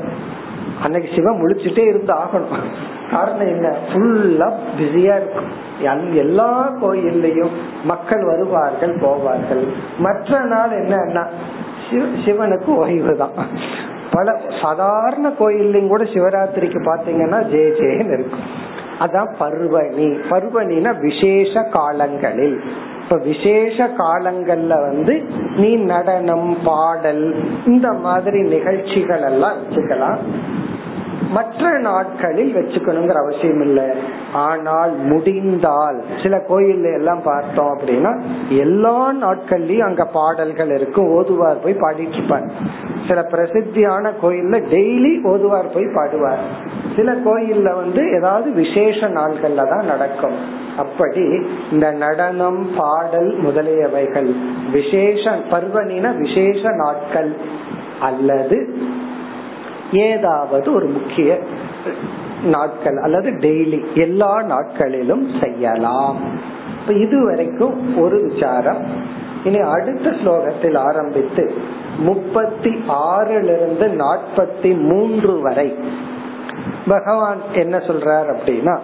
அன்னைக்கு 0.83 1.09
சிவன் 1.15 1.41
முழிச்சுட்டே 1.41 1.87
இருந்து 1.87 2.13
ஆகணும். 2.13 2.63
காரணம் 3.11 3.47
என்ன? 3.47 3.75
ஃபுல்லா 3.93 4.51
பிஸியா 4.79 5.15
இருக்கும். 5.21 5.67
எல்லா 6.13 6.73
கோயில்லையும் 6.81 7.51
மக்கள் 7.83 8.23
வருவார்கள் 8.23 8.95
போவார்கள். 8.95 9.67
மற்ற 9.97 10.39
நாள் 10.39 10.69
என்னன்னா 10.69 11.25
சிவனுக்கு 12.25 12.67
ஓய்வு 12.67 13.17
தான். 13.17 13.31
பல 14.11 14.41
சாதாரண 14.61 15.29
கோயில்லையும் 15.29 15.87
கூட 15.87 16.03
சிவராத்திரிக்கு 16.03 16.79
பாத்தீங்கன்னா 16.85 17.49
ஜே 17.51 17.69
ஜேன்னு 17.79 18.13
இருக்கும். 18.13 18.67
அதான் 18.99 19.35
பர்வணி. 19.39 20.17
பர்வணினா 20.29 20.99
விசேஷ 20.99 21.61
காலங்களில். 21.61 22.61
இப்ப 23.03 23.17
விசேஷ 23.17 23.89
காலங்கள்ல 23.97 24.67
வந்து 24.67 25.23
நீ 25.55 25.75
நடனம் 25.75 26.57
பாடல் 26.63 27.35
இந்த 27.65 27.93
மாதிரி 27.93 28.41
நிகழ்ச்சிகள் 28.41 29.21
எல்லாம் 29.21 29.55
வச்சுக்கலாம். 29.57 30.17
மற்ற 31.35 31.71
நாட்களில் 31.87 32.53
வச்சுக்கணுங்கிற 32.55 33.17
அவசியம் 33.23 33.63
இல்லை. 33.65 33.85
ஆனால் 34.45 34.93
முடிந்தால் 35.11 35.97
சில 36.23 36.35
கோயில் 36.49 36.87
எல்லாம் 36.97 37.21
பார்த்தோம் 37.23 37.71
அப்படின்னா 37.73 38.11
எல்லா 38.63 38.97
நாட்கள்லயும் 39.23 39.87
அங்க 39.89 40.05
பாடல்கள் 40.17 40.71
இருக்கும் 40.77 41.11
ஓதுவார் 41.17 41.63
போய் 41.63 41.81
பாடிட்டு 41.83 42.17
இருப்பார் 42.19 42.47
சில 43.07 43.19
பிரசித்தியான 43.33 44.11
கோயில்ல 44.23 44.55
டெய்லி 44.73 45.13
ஓதுவார் 45.31 45.73
போய் 45.73 45.93
பாடுவார். 45.97 46.41
சில 46.95 47.11
கோயில்ல 47.27 47.69
வந்து 47.75 48.01
ஏதாவது 48.17 48.49
விசேஷ 48.53 49.07
நாள்கள்ல 49.17 49.67
தான் 49.73 49.89
நடக்கும். 49.93 50.37
அப்படி 50.77 51.25
இந்த 51.71 51.87
நடனம் 52.03 52.61
பாடல் 52.77 53.31
முதலியவைகள் 53.45 54.29
விசேஷ 54.71 55.31
பர்வனின 55.51 56.15
விசேஷ 56.17 56.61
நாட்கள் 56.83 57.31
அல்லது 58.07 58.57
ஏதாவது 59.91 60.73
ஒரு 60.73 60.85
முக்கிய 60.85 61.39
நாட்கள் 62.43 62.97
அல்லது 62.97 63.29
டெய்லி 63.29 63.93
எல்லா 63.93 64.41
நாட்களிலும் 64.41 65.29
செய்யலாம். 65.41 66.17
இதுவரைக்கும் 66.87 67.97
ஒரு 67.97 68.21
விசாரம். 68.21 68.85
இனி 69.43 69.59
அடுத்த 69.59 70.09
ஸ்லோகத்தில் 70.09 70.77
ஆரம்பித்து 70.77 71.53
முப்பத்தி 71.97 72.83
ஆறிலிருந்து 72.87 73.85
நாற்பத்தி 74.03 74.79
மூன்று 74.79 75.41
வரை 75.41 75.75
பகவான் 76.87 77.37
என்ன 77.53 77.77
சொல்றார் 77.77 78.35
அப்படின்னா 78.35 78.79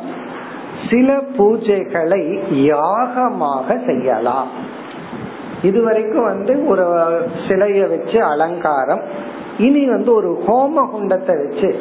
சில 0.90 1.22
பூஜைகளை 1.38 2.40
யாகமாக 2.52 3.86
செய்யலாம். 3.86 4.48
இதுவரைக்கும் 5.62 6.24
வந்து 6.24 6.68
ஒரு 6.68 6.84
சிலைய 7.48 7.90
வச்சு 7.90 8.24
அலங்காரம் 8.24 9.34
இனி 9.58 9.86
வந்து 9.86 10.14
ஒரு 10.16 10.44
ஹோம 10.48 10.84
குண்டத்தை 10.94 11.34
வச்சு 11.44 11.76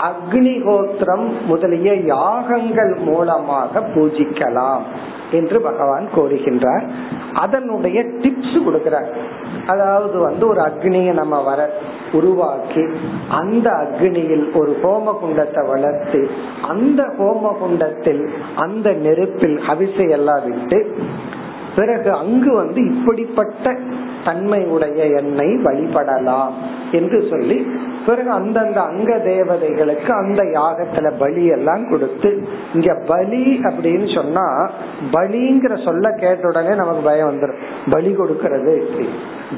அக்னிஹோத்திரம் 0.00 1.28
முதலிய 1.46 1.94
யாகங்கள் 1.94 2.96
மூலமாக 2.98 3.80
பூஜிக்கலாம் 3.80 4.84
என்று 5.30 5.60
பகவான் 5.60 6.08
கோருகின்றார். 6.14 6.84
அதனுடைய 7.34 8.02
டிப்ஸ் 8.02 8.56
கொடுக்கிறார். 8.66 9.08
அதாவது 9.66 10.18
வந்து 10.18 10.48
ஒரு 10.48 10.60
அக்னியை 10.60 11.12
நம்ம 11.12 11.42
வர 11.42 11.70
உருவாக்கி 12.12 12.84
அந்த 13.28 13.70
அக்னியில் 13.70 14.54
ஒரு 14.54 14.78
ஹோம 14.82 15.14
குண்டத்தை 15.22 15.66
வளர்த்து 15.66 16.30
அந்த 16.68 17.02
ஹோம 17.18 17.58
குண்டத்தில் 17.58 18.30
அந்த 18.54 18.90
நெருப்பில் 18.92 19.58
அவிசை 19.68 20.08
எல்லாம் 20.10 20.42
விட்டு 20.44 20.94
பிறகு 21.76 22.12
அங்கு 22.12 22.54
வந்து 22.54 22.84
இப்படிப்பட்ட 22.84 23.76
தன்மை 24.24 24.64
உடைய 24.64 25.04
வழிபடலாம் 25.64 26.50
என்று 26.92 27.26
சொல்லி 27.30 27.66
பிறகு 28.06 28.30
அந்தந்த 28.30 28.82
அங்க 28.82 29.16
தேவதைகளுக்கு 29.16 30.10
அந்த 30.10 30.42
யாகத்துல 30.42 31.12
பலி 31.18 31.46
எல்லாம் 31.46 31.90
கொடுத்து 31.90 32.48
இங்க 32.74 33.02
பலி 33.06 33.60
அப்படின்னு 33.62 34.14
சொன்னா 34.14 34.70
பலிங்கிற 35.12 35.84
சொல்ல 35.84 36.10
கேட்ட 36.10 36.46
உடனே 36.46 36.74
நமக்கு 36.74 37.00
பயம் 37.00 37.30
வந்துடும் 37.30 37.56
பலி 37.90 38.16
கொடுக்கறது 38.16 39.04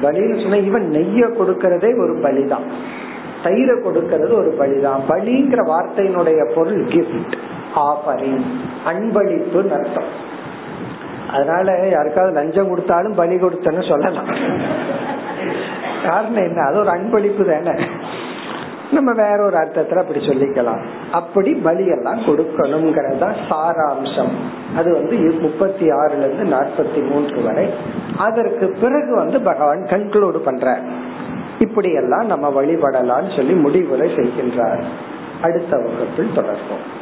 பலின்னு 0.01 0.41
சொன்னா 0.41 0.55
இவன் 0.55 0.89
நெய்ய 0.89 1.25
கொடுக்கறதே 1.25 1.99
ஒரு 1.99 2.13
பலிதான். 2.13 2.67
தயிரை 3.43 3.75
கொடுக்கறது 3.75 4.33
ஒரு 4.33 4.55
பலிதான். 4.59 5.01
பலிங்கிற 5.09 5.63
வார்த்தையினுடைய 5.65 6.53
பொருள் 6.55 6.85
கிஃப்ட் 6.85 7.37
ஆபரி 7.75 8.45
அன்பளிப்பு 8.85 9.69
அர்த்தம். 9.69 10.31
அதனால 11.31 11.87
யாருக்காவது 11.91 12.33
லஞ்சம் 12.33 12.69
கொடுத்தாலும் 12.69 13.15
பலி 13.15 13.35
கொடுத்தன்னு 13.35 13.89
சொல்லலாம். 13.89 14.25
காரணம் 16.05 16.35
என்ன? 16.35 16.61
அது 16.61 16.77
ஒரு 16.77 16.89
அன்பளிப்பு 16.89 17.63
தானே. 17.63 17.79
நம்ம 18.91 19.13
வேற 19.13 19.45
ஒரு 19.45 19.57
அர்த்தத்துல 19.57 19.99
அப்படி 19.99 20.19
சொல்லிக்கலாம். 20.19 20.79
அப்படி 21.11 21.53
பலி 21.53 21.85
எல்லாம் 21.85 22.19
கொடுக்கணுங்கிறதா 22.19 23.35
சாராம்சம். 23.49 24.31
அது 24.75 24.93
வந்து 24.93 25.17
முப்பத்தி 25.39 25.89
ஆறுல 25.89 26.17
இருந்து 26.17 26.55
நாற்பத்தி 26.55 27.09
மூன்று 27.09 27.41
வரை. 27.41 27.73
அதற்கு 28.17 28.77
பிறகு 28.81 29.15
வந்து 29.15 29.41
பகவான் 29.41 29.87
கன்க்ளூடு 29.89 30.37
பண்ற 30.37 30.79
இப்படி 31.59 31.93
எல்லாம் 31.93 32.25
நம்ம 32.25 32.61
வழிபடலாம்னு 32.61 33.35
சொல்லி 33.35 33.53
முடிவுரை 33.53 34.15
செய்கின்றார். 34.15 34.83
அடுத்த 35.41 35.77
வகுப்பில் 35.77 36.31
தொடர்போம் 36.35 37.01